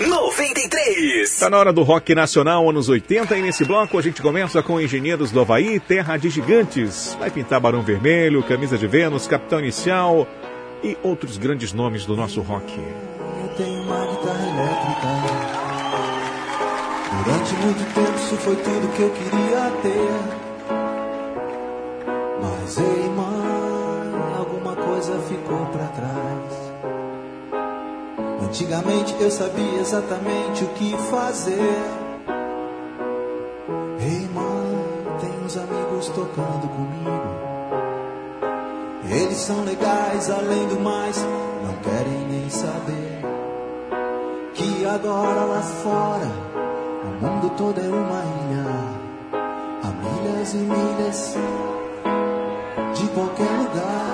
93. 0.00 1.38
Tá 1.38 1.48
na 1.48 1.58
hora 1.58 1.72
do 1.72 1.82
rock 1.82 2.14
nacional, 2.14 2.68
anos 2.68 2.88
80, 2.88 3.36
e 3.36 3.42
nesse 3.42 3.64
bloco 3.64 3.98
a 3.98 4.02
gente 4.02 4.20
começa 4.20 4.62
com 4.62 4.80
Engenheiros 4.80 5.30
do 5.30 5.40
Havaí, 5.40 5.78
Terra 5.78 6.16
de 6.16 6.28
Gigantes. 6.28 7.16
Vai 7.18 7.30
pintar 7.30 7.60
Barão 7.60 7.82
Vermelho, 7.82 8.42
Camisa 8.42 8.76
de 8.76 8.86
Vênus, 8.86 9.26
Capitão 9.26 9.60
Inicial 9.60 10.26
e 10.82 10.96
outros 11.02 11.36
grandes 11.36 11.72
nomes 11.72 12.04
do 12.04 12.16
nosso 12.16 12.40
rock. 12.40 12.72
Eu 12.76 13.48
tenho 13.56 13.82
uma 13.82 14.06
guitarra 14.06 14.46
elétrica. 14.48 15.62
Durante 17.24 17.54
muito 17.54 17.94
tempo 17.94 18.18
isso 18.18 18.36
foi 18.36 18.56
tudo 18.56 18.92
que 18.96 19.02
eu 19.02 19.10
queria 19.10 19.70
ter. 19.82 20.42
Mas 22.40 22.78
ei, 22.78 23.08
mãe, 23.10 24.36
alguma 24.38 24.74
coisa 24.74 25.18
ficou 25.28 25.66
pra 25.66 25.86
trás. 25.88 26.72
Antigamente 28.42 29.14
eu 29.20 29.30
sabia 29.30 29.80
exatamente 29.80 30.64
o 30.64 30.68
que 30.68 30.96
fazer. 31.10 31.80
Ei, 34.00 34.28
mãe, 34.34 35.18
tem 35.20 35.44
uns 35.44 35.56
amigos 35.56 36.08
tocando 36.08 36.68
comigo. 36.68 37.01
Eles 39.14 39.36
são 39.36 39.62
legais, 39.64 40.30
além 40.30 40.66
do 40.68 40.80
mais, 40.80 41.18
não 41.62 41.74
querem 41.82 42.26
nem 42.30 42.48
saber. 42.48 43.20
Que 44.54 44.86
agora 44.86 45.44
lá 45.44 45.60
fora, 45.60 46.30
o 47.04 47.24
mundo 47.24 47.50
todo 47.56 47.78
é 47.78 47.88
uma 47.88 48.22
ilha. 48.42 49.02
Há 49.82 49.88
milhas 49.88 50.54
e 50.54 50.56
milhas 50.56 51.36
de 52.94 53.06
qualquer 53.08 53.50
lugar. 53.58 54.11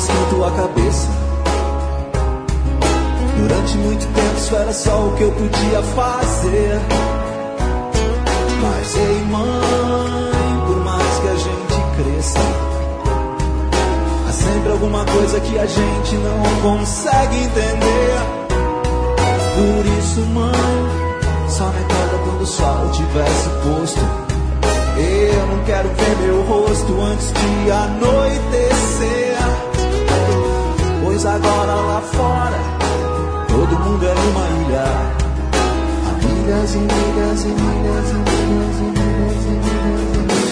esquento 0.00 0.44
a 0.44 0.50
cabeça. 0.52 1.08
Durante 3.36 3.76
muito 3.78 4.06
tempo 4.14 4.36
isso 4.36 4.56
era 4.56 4.72
só 4.72 5.06
o 5.06 5.16
que 5.16 5.22
eu 5.22 5.32
podia 5.32 5.82
fazer. 5.94 6.80
Mas 8.62 8.96
ei, 8.96 9.24
mãe, 9.30 10.66
por 10.66 10.84
mais 10.84 11.18
que 11.18 11.28
a 11.28 11.36
gente 11.36 11.80
cresça, 11.96 12.38
há 14.26 14.32
sempre 14.32 14.72
alguma 14.72 15.04
coisa 15.04 15.40
que 15.40 15.58
a 15.58 15.66
gente 15.66 16.16
não 16.16 16.62
consegue 16.62 17.36
entender. 17.36 18.40
Por 19.54 19.86
isso, 19.98 20.20
mãe, 20.32 21.48
só 21.48 21.66
me 21.66 21.84
toca 21.84 22.18
quando 22.24 22.40
o 22.40 22.46
sol 22.46 22.90
tivesse 22.92 23.48
posto. 23.64 24.00
Eu 24.96 25.46
não 25.46 25.64
quero 25.64 25.88
ver 25.88 26.16
meu 26.22 26.42
rosto 26.42 27.00
antes 27.02 27.32
de 27.32 27.70
anoitecer. 27.70 29.29
Pois 31.22 31.34
agora 31.34 31.74
lá 31.74 32.00
fora, 32.00 32.56
todo 33.46 33.78
mundo 33.78 34.06
é 34.06 34.14
uma 34.14 34.46
ilha. 34.64 34.84
Há 36.06 36.16
e 36.16 36.24
milhas 36.24 36.74
e 36.74 36.78
milhas 36.78 37.44
e 37.44 37.48
milhas 37.48 38.08
e 38.08 38.14
milhas 38.14 38.76
e 38.78 38.88
milhas 38.88 39.44
e 39.44 39.52
milhas. 39.60 40.48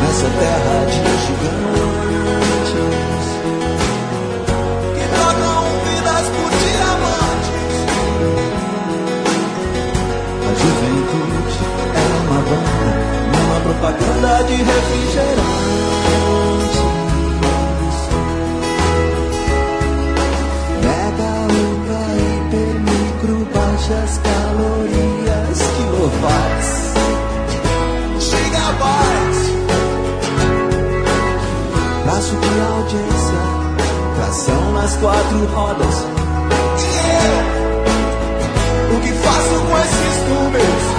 Nessa 0.00 0.28
terra 0.40 0.76
de 0.86 1.00
gigantes 1.26 2.00
que 4.94 5.04
trocam 5.12 5.60
vidas 5.84 6.26
por 6.32 6.50
diamantes. 6.64 7.60
A 10.40 10.50
juventude 10.62 11.60
é 11.94 12.06
uma 12.24 12.40
banda, 12.40 12.88
uma 13.44 13.60
propaganda 13.60 14.32
de 14.44 14.56
refrigerante. 14.62 16.45
Baixas 23.86 24.18
calorias, 24.18 25.58
kilobytes, 25.76 26.70
gigabytes. 28.18 29.40
Pra 32.02 32.20
subir 32.20 32.60
a 32.60 32.68
audiência, 32.74 33.40
tração 34.16 34.72
nas 34.72 34.96
quatro 34.96 35.46
rodas. 35.54 36.04
E 36.78 36.86
eu, 38.90 38.96
o 38.96 39.00
que 39.00 39.12
faço 39.12 39.54
com 39.68 39.78
esses 39.78 40.16
números? 40.28 40.95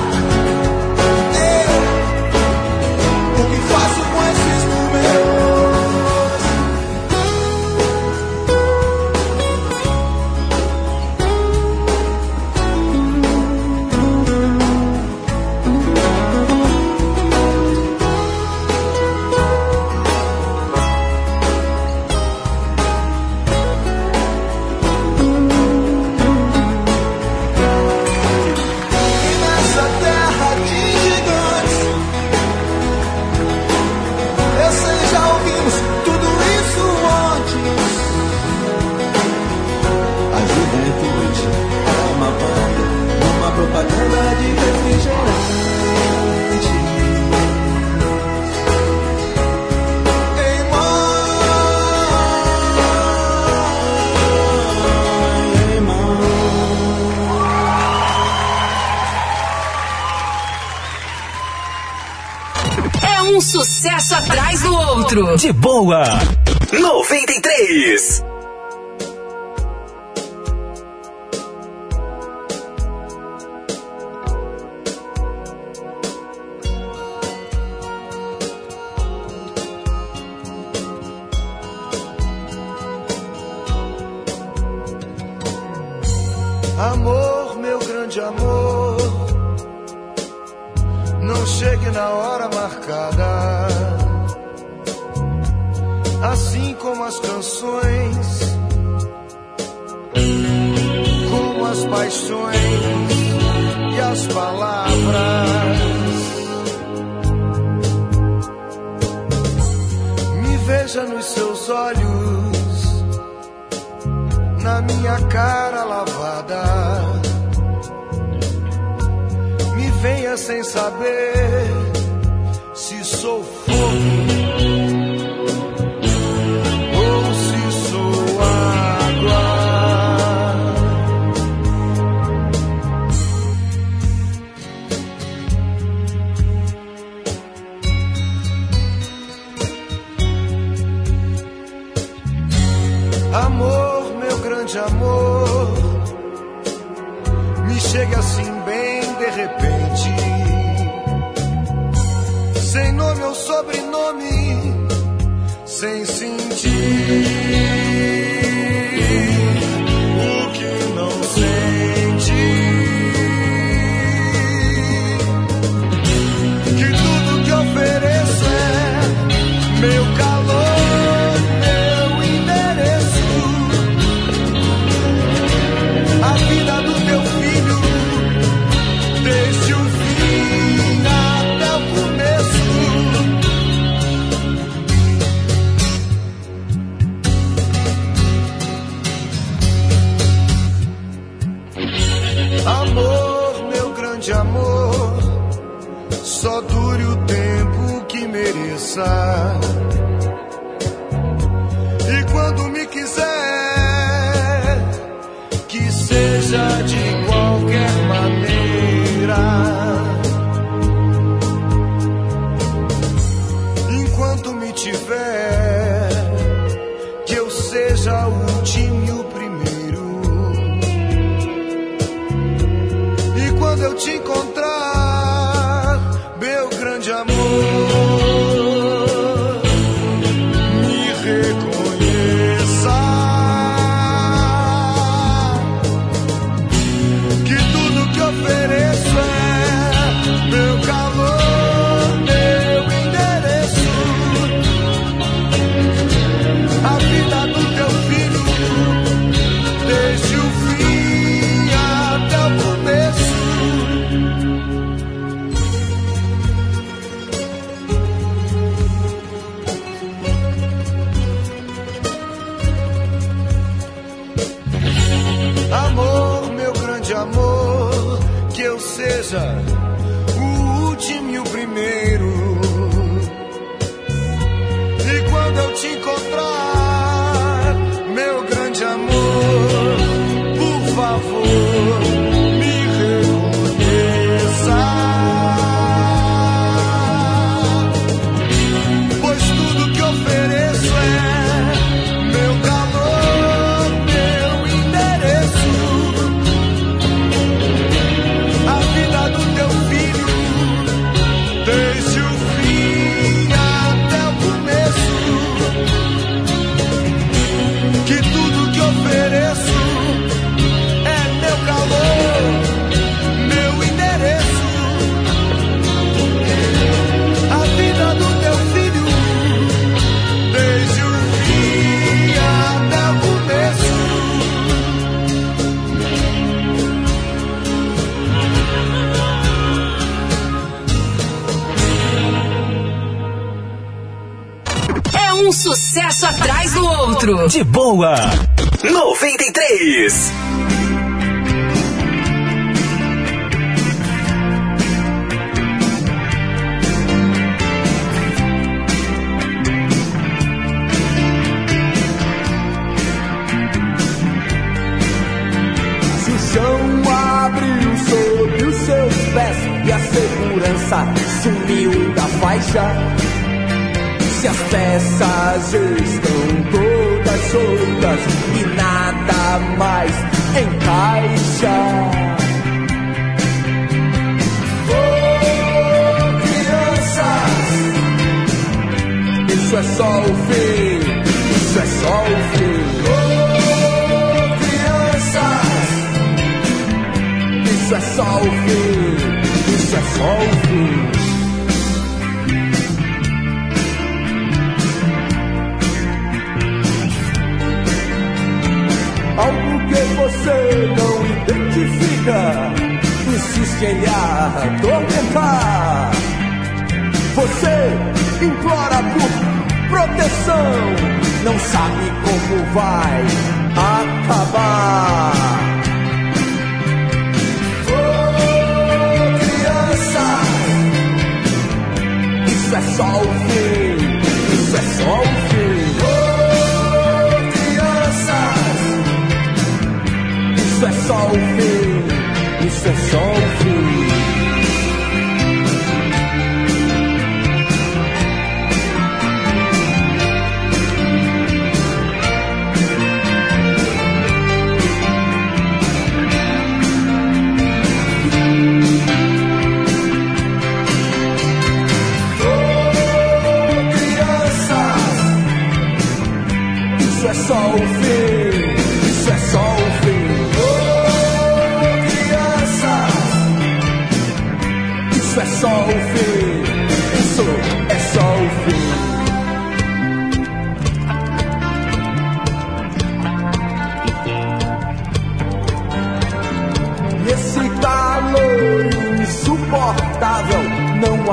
De 65.18 65.52
boa. 65.52 66.37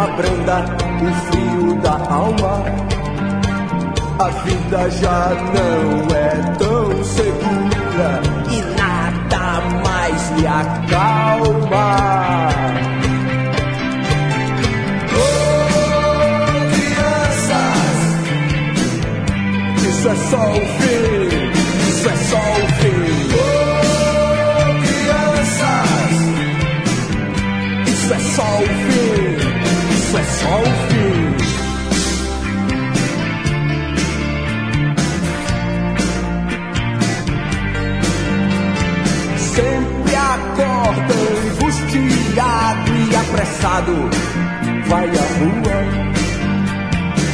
abranda 0.04 0.64
o 1.02 1.08
frio 1.26 1.74
da 1.82 1.96
alma. 2.12 2.54
A 4.18 4.28
vida 4.44 4.90
já 4.90 5.32
não 5.54 6.16
é 6.16 6.30
tão 6.58 7.04
segura 7.04 8.20
e 8.50 8.62
nada 8.78 9.60
mais 9.84 10.30
me 10.32 10.46
acalma. 10.46 11.94
isso 20.04 20.10
é 20.10 20.16
só 20.16 20.50
o 20.50 20.54
fim, 20.54 21.38
isso 21.88 22.08
é 22.08 22.16
só 22.16 22.36
o 22.36 22.68
fim. 22.78 23.02
Oh, 23.32 23.64
crianças, 24.84 26.14
isso 27.88 28.12
é 28.12 28.18
só 28.18 28.48
o 28.60 28.73
só 30.44 30.60
o 30.60 30.64
fim. 30.88 31.24
Sempre 39.38 40.16
acorda 40.16 41.14
angustiado 41.44 42.92
e 42.92 43.16
apressado, 43.16 43.94
vai 44.86 45.08
à 45.08 45.26
rua. 45.38 45.78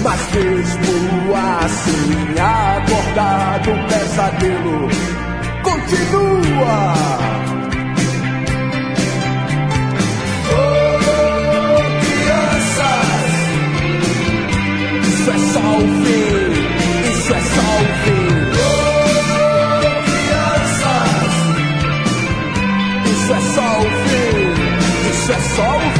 Mas 0.03 0.21
mesmo 0.33 1.35
assim, 1.63 2.11
acordado, 2.39 3.71
o 3.71 3.79
pesadelo 3.89 4.89
continua. 5.63 7.50
é 25.33 25.41
só 25.41 25.63
o 25.63 26.00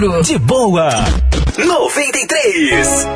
De 0.00 0.38
boa. 0.38 0.88
Noventa 1.58 2.18
e 2.18 2.26
três. 2.26 3.06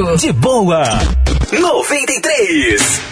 De 0.00 0.32
boa. 0.32 0.82
93. 1.50 3.09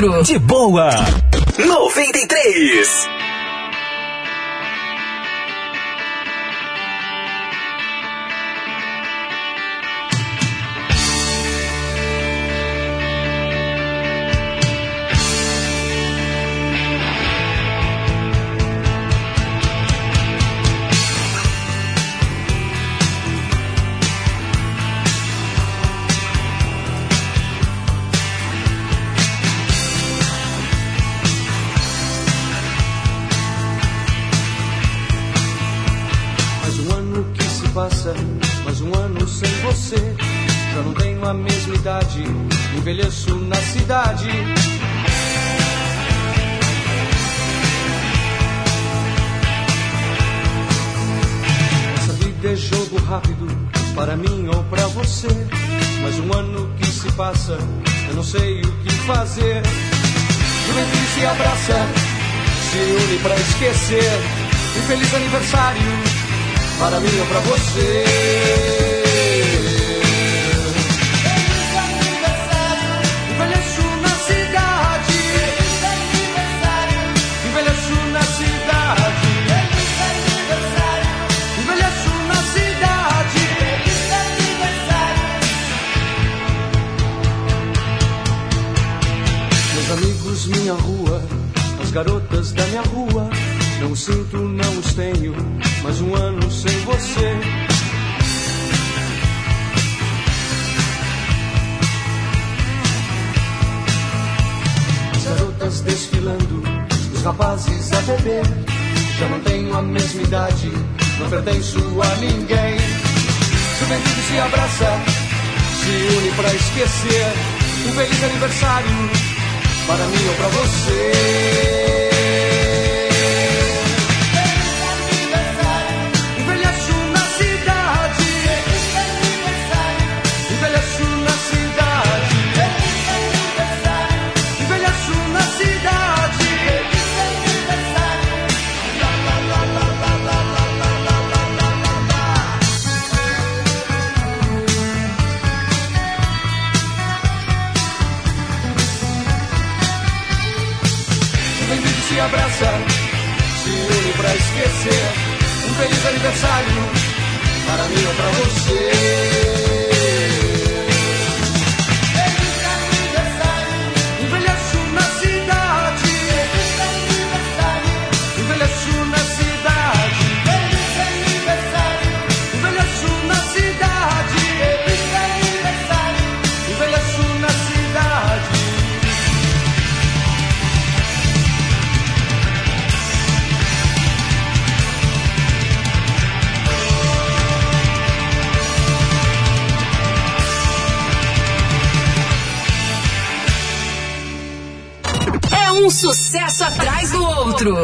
De 0.00 0.38
boa. 0.38 0.88
93. 1.58 2.99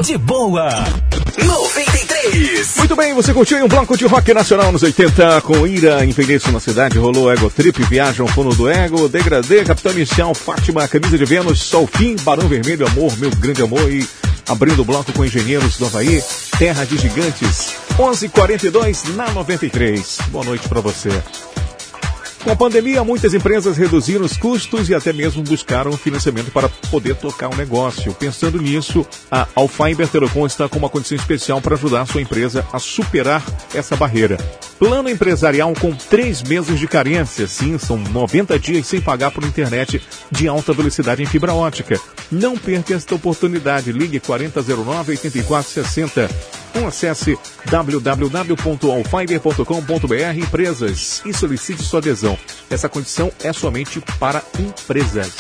De 0.07 0.17
boa. 0.19 0.71
93. 1.37 2.77
Muito 2.77 2.95
bem, 2.95 3.13
você 3.13 3.35
curtiu 3.35 3.59
um 3.65 3.67
bloco 3.67 3.97
de 3.97 4.07
rock 4.07 4.33
nacional 4.33 4.71
nos 4.71 4.85
80 4.85 5.41
com 5.41 5.67
Ira, 5.67 6.05
Envelheço 6.05 6.53
na 6.53 6.61
Cidade, 6.61 6.97
rolou 6.97 7.29
Ego 7.29 7.51
Trip, 7.51 7.83
Viajam 7.83 8.29
Fundo 8.29 8.55
do 8.55 8.71
Ego, 8.71 9.09
Degradê, 9.09 9.65
Capitão 9.65 9.91
Inicial, 9.91 10.33
Fátima, 10.33 10.87
Camisa 10.87 11.19
de 11.19 11.25
Vênus, 11.25 11.61
Sol 11.61 11.89
Fim, 11.93 12.15
Barão 12.23 12.47
Vermelho, 12.47 12.87
Amor, 12.87 13.19
Meu 13.19 13.31
Grande 13.31 13.63
Amor 13.63 13.91
e 13.91 14.09
abrindo 14.49 14.83
o 14.83 14.85
bloco 14.85 15.13
com 15.13 15.25
Engenheiros 15.25 15.77
do 15.77 15.87
Havaí, 15.87 16.23
Terra 16.57 16.85
de 16.85 16.97
Gigantes, 16.99 17.75
11:42 17.99 19.13
na 19.17 19.29
93. 19.33 20.19
Boa 20.29 20.45
noite 20.45 20.69
para 20.69 20.81
você. 20.81 21.11
Com 22.47 22.53
a 22.53 22.57
pandemia, 22.57 23.03
muitas 23.03 23.35
empresas 23.35 23.77
reduziram 23.77 24.25
os 24.25 24.37
custos 24.37 24.89
e 24.89 24.95
até 24.95 25.13
mesmo 25.13 25.43
buscaram 25.43 25.91
financiamento 25.97 26.53
para 26.53 26.69
poder 26.93 27.17
tocar 27.17 27.49
o 27.49 27.57
negócio. 27.57 28.15
Pensando 28.15 28.63
nisso, 28.63 29.05
a 29.29 29.49
Alfiber 29.57 30.07
Telecom 30.07 30.47
está 30.47 30.69
com 30.69 30.79
uma 30.79 30.89
condição 30.89 31.17
especial 31.17 31.61
para 31.61 31.75
ajudar 31.75 32.07
sua 32.07 32.23
empresa 32.23 32.65
a 32.73 32.79
superar 32.79 33.43
essa 33.75 33.97
barreira. 33.97 34.39
Plano 34.79 35.09
empresarial 35.09 35.73
com 35.81 35.95
três 35.95 36.43
meses 36.43 36.79
de 36.79 36.87
carência. 36.87 37.47
Sim, 37.47 37.79
são 37.79 37.97
90 37.97 38.59
dias 38.59 38.87
sem 38.87 39.01
pagar 39.01 39.31
por 39.31 39.43
internet 39.45 40.03
de 40.31 40.47
alta 40.49 40.75
velocidade 40.75 41.23
em 41.23 41.27
fibra 41.27 41.55
ótica. 41.55 41.99
Não 42.31 42.59
perca 42.59 42.93
esta 42.95 43.15
oportunidade. 43.15 43.91
Ligue 43.91 44.21
4009-8460 44.21 46.31
ou 46.75 46.87
acesse 46.87 47.39
www.alfiber.com.br 47.71 50.39
empresas 50.39 51.23
e 51.25 51.33
solicite 51.33 51.83
sua 51.83 52.01
adesão. 52.01 52.39
Essa 52.69 52.87
condição 52.89 53.31
é 53.43 53.53
somente 53.53 54.01
para 54.19 54.43
empresas. 54.59 55.33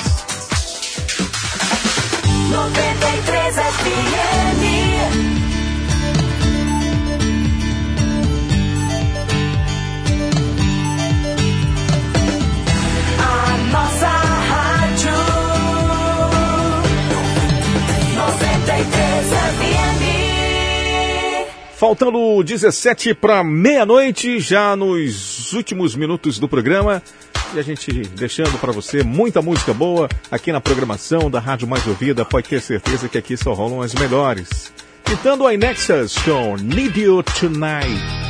93 2.51 3.55
FM. 3.55 4.66
Faltando 21.77 22.43
17 22.43 23.13
para 23.13 23.45
meia-noite, 23.45 24.41
já 24.41 24.75
nos 24.75 25.53
últimos 25.53 25.95
minutos 25.95 26.39
do 26.39 26.49
programa. 26.49 27.03
E 27.55 27.59
a 27.59 27.63
gente 27.63 27.93
deixando 27.93 28.59
para 28.59 28.73
você 28.73 29.03
muita 29.03 29.43
música 29.43 29.75
boa 29.75 30.09
aqui 30.31 30.51
na 30.51 30.61
programação 30.61 31.31
da 31.31 31.39
Rádio 31.39 31.69
Mais 31.69 31.87
Ouvida. 31.87 32.25
Pode 32.25 32.49
ter 32.49 32.63
certeza 32.63 33.11
que 33.11 33.19
aqui 33.19 33.37
só 33.37 33.53
rolam 33.53 33.83
as 33.83 33.95
melhores. 33.95 34.73
Citando 35.07 35.47
a 35.47 35.53
Inexas 35.53 36.17
com 36.17 36.57
Need 36.57 36.99
You 36.99 37.23
Tonight. 37.23 38.27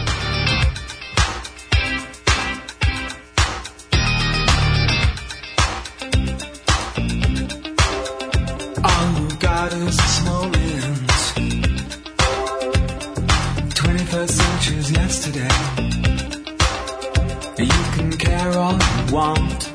Want. 19.13 19.73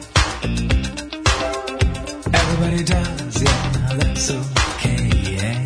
Everybody 2.34 2.84
does, 2.84 3.44
yeah, 3.44 3.96
that's 3.98 4.32
okay, 4.32 5.10
yeah. 5.36 5.64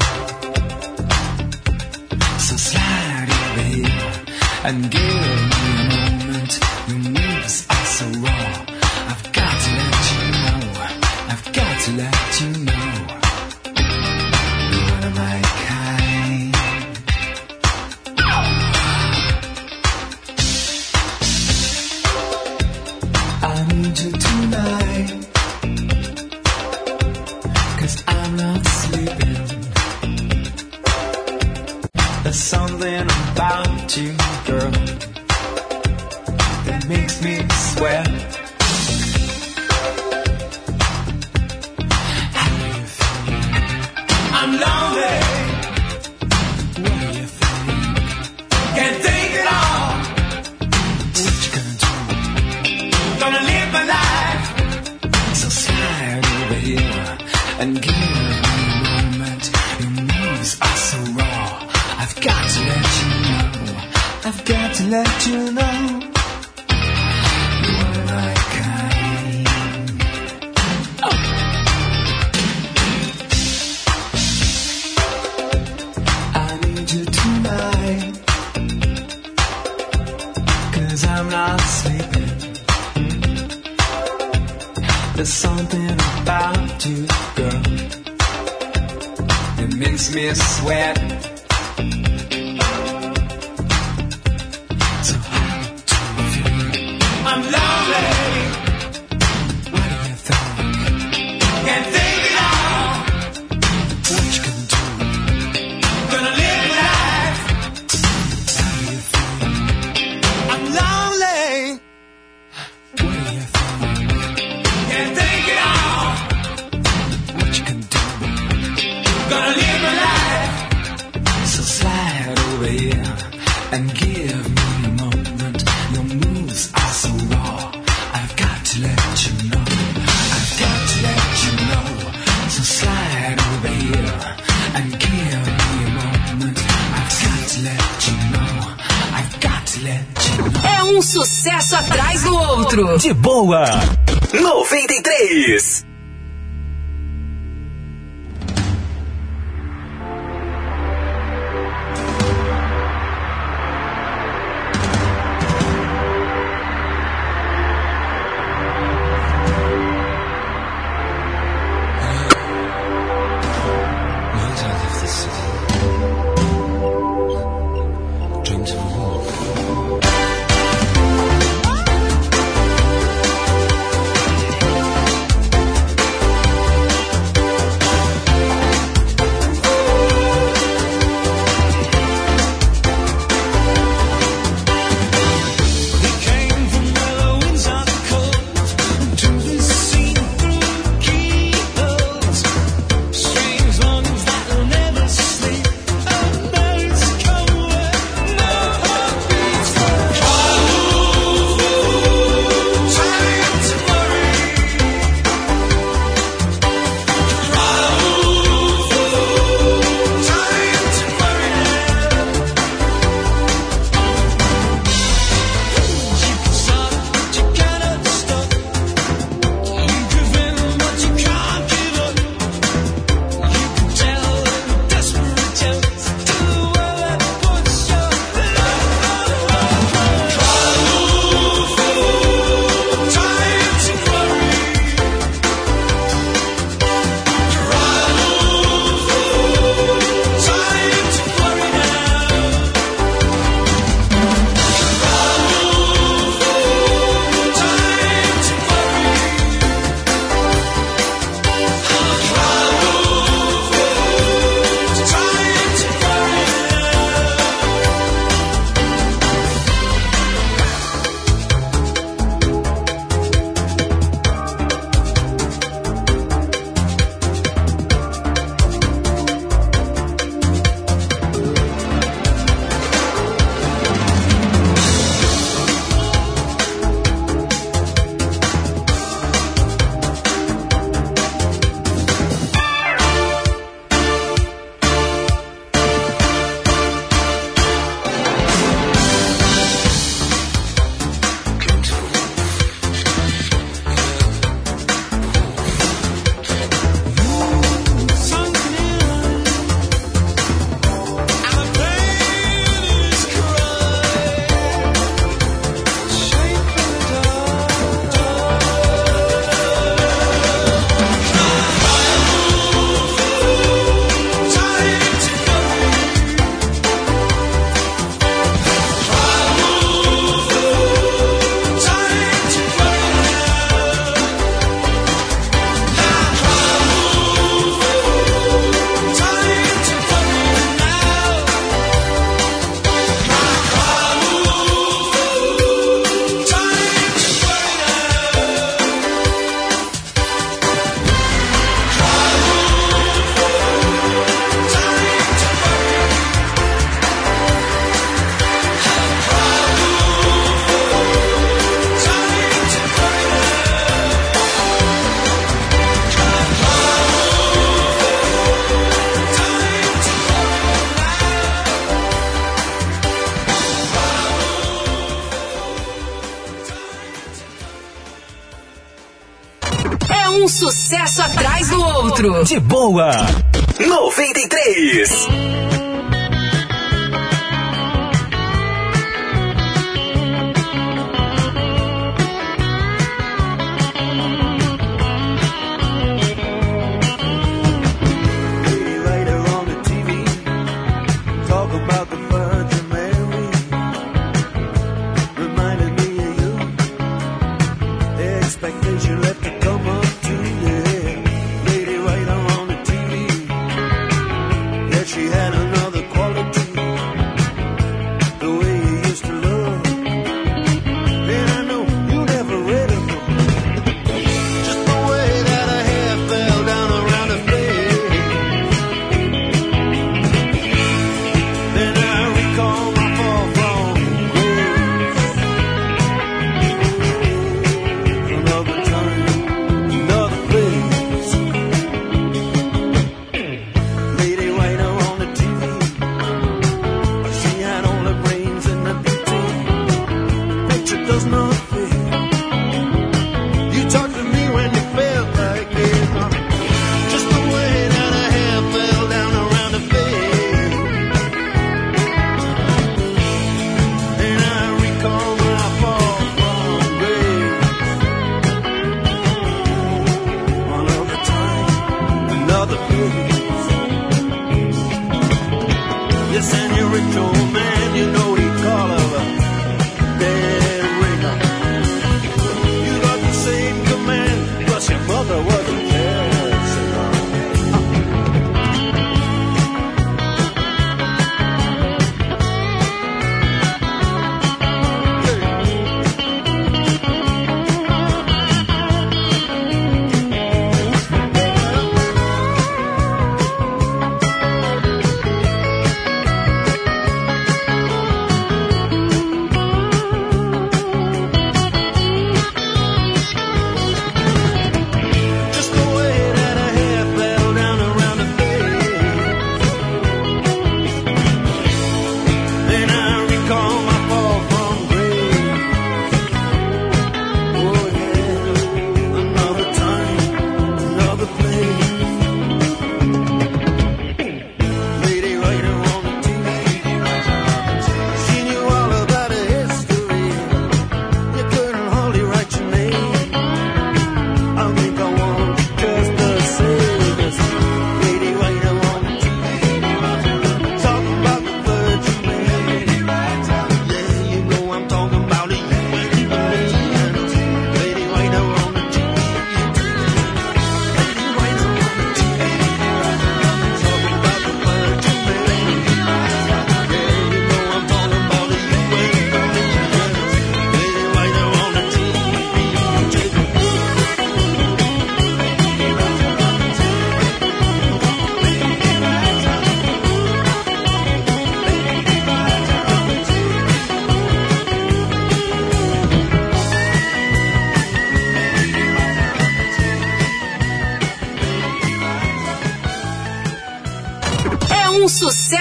So 2.38 2.56
slide 2.58 3.30
over 3.30 3.62
here 3.62 4.12
and 4.66 4.92
give 4.92 5.02
me 5.52 5.70
a 5.72 5.90
moment. 5.94 6.60
Your 6.88 7.00
moves 7.00 7.66
are 7.70 7.86
so 7.86 8.06
raw. 8.20 8.66
I've 9.12 9.32
got 9.34 9.56
to 9.64 9.72
let 9.80 10.04
you 10.12 10.32
know. 10.32 10.60
I've 11.30 11.54
got 11.54 11.82
to 11.86 11.92
let 11.94 12.25
you, 33.98 34.12
girl, 34.46 34.72
that 36.66 36.86
makes 36.90 37.22
me 37.22 37.40
sweat. 37.50 38.25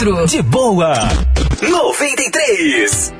De 0.00 0.42
boa. 0.42 0.94
93. 1.60 3.19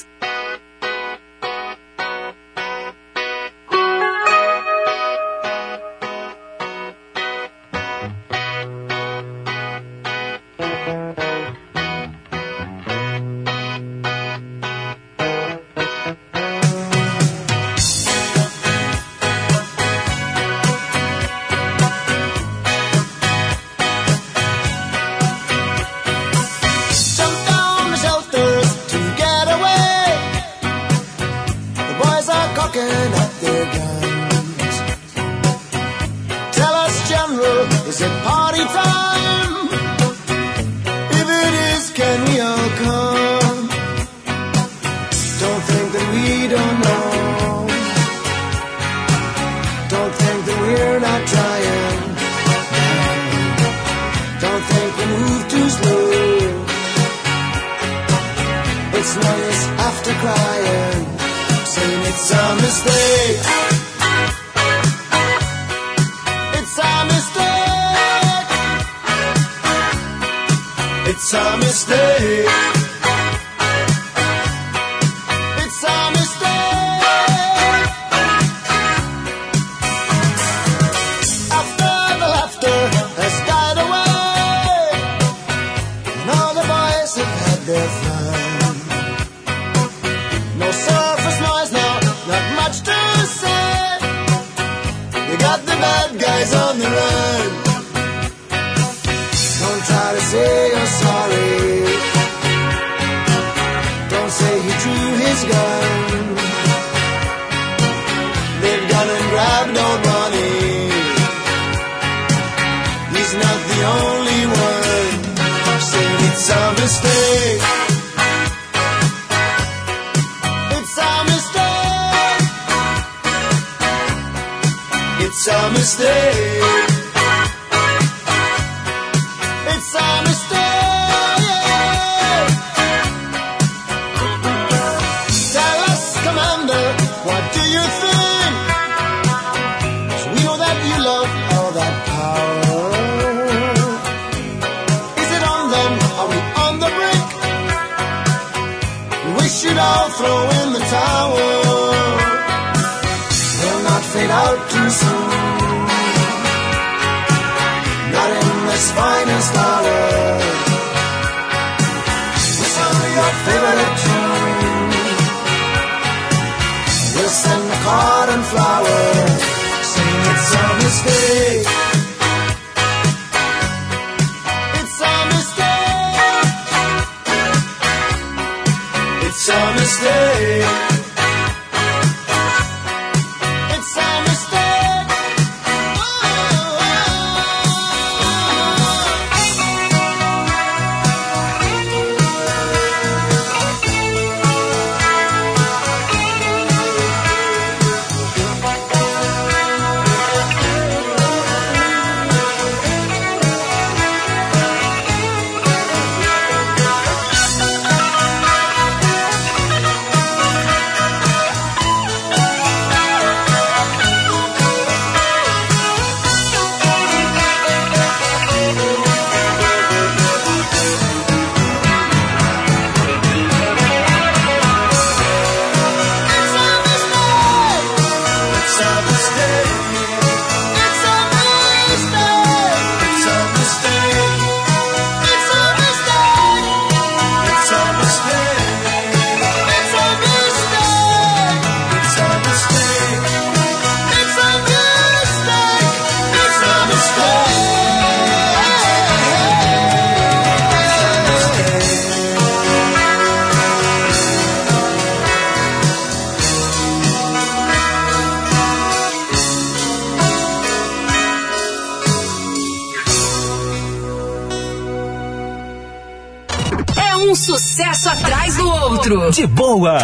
um 267.21 267.35
sucesso 267.35 268.09
atrás 268.09 268.55
do 268.55 268.67
outro. 268.67 269.31
De 269.31 269.45
boa. 269.47 269.99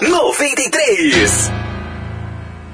93. 0.00 1.50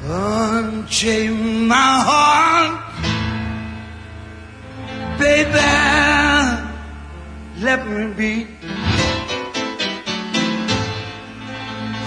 Unchain 0.04 1.66
my 1.66 1.74
heart, 1.74 2.82
baby. 5.18 5.60
Let 7.60 7.86
me 7.86 8.12
be. 8.12 8.46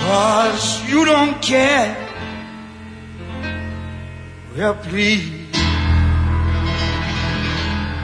Cause 0.02 0.84
you 0.90 1.06
don't 1.06 1.42
care. 1.42 1.96
Well, 4.58 4.76
please 4.76 5.32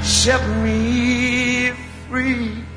set 0.01 0.41
me 0.63 1.71
free. 2.09 2.70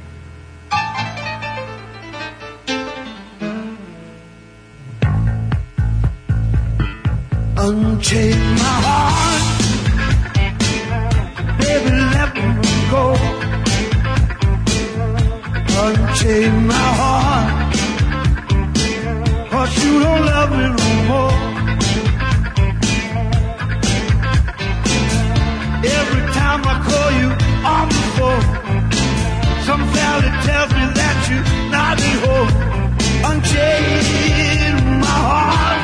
Unchain 7.66 8.38
my 8.60 8.76
heart, 8.86 9.44
baby, 11.60 11.96
let 12.14 12.30
me 12.36 12.42
go. 12.92 13.04
Unchain 15.84 16.54
my 16.66 16.88
heart, 17.00 17.48
cause 19.50 19.72
you 19.82 19.92
don't 20.04 20.22
love 20.26 20.50
me 20.58 20.66
no 20.78 20.88
more. 21.08 21.36
Every 25.98 26.24
time 26.38 26.60
I 26.72 26.76
call 26.88 27.10
you 27.20 27.30
on 27.74 27.86
the 27.96 28.02
phone, 28.16 28.46
some 29.64 29.82
valley 29.96 30.32
tells 30.48 30.70
me 30.78 30.84
that 31.00 31.16
you're 31.30 31.48
not 31.76 31.96
at 32.08 32.16
home. 32.26 32.52
Unchain 33.30 34.74
my 35.00 35.18
heart. 35.30 35.83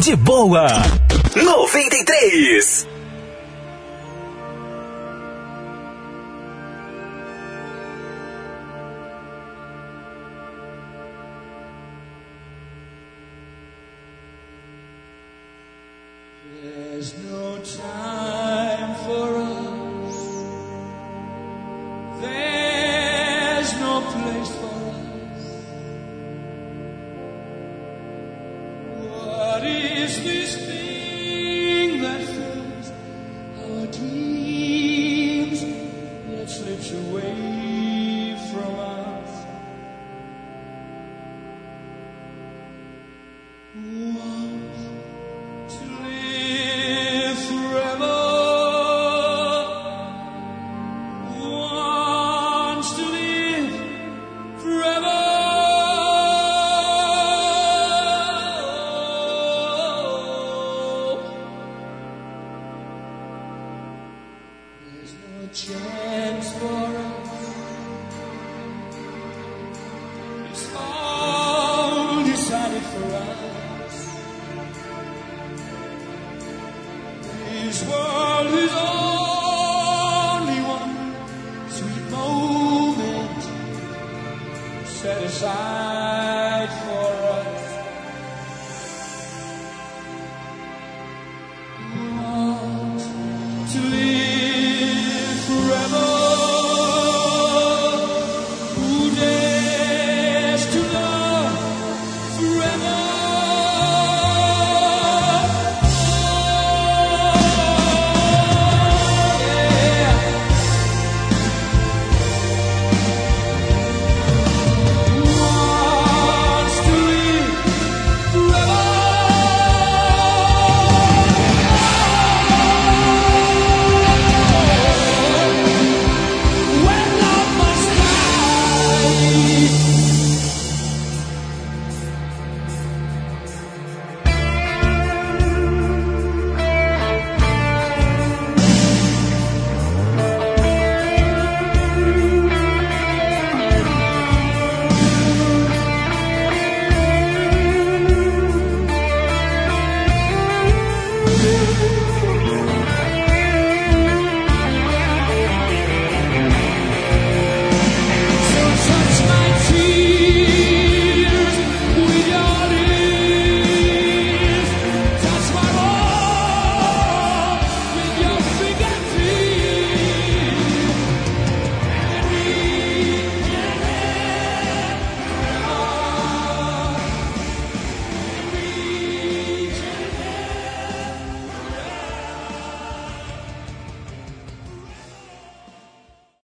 De 0.00 0.16
boa. 0.16 0.66
93. 1.34 2.86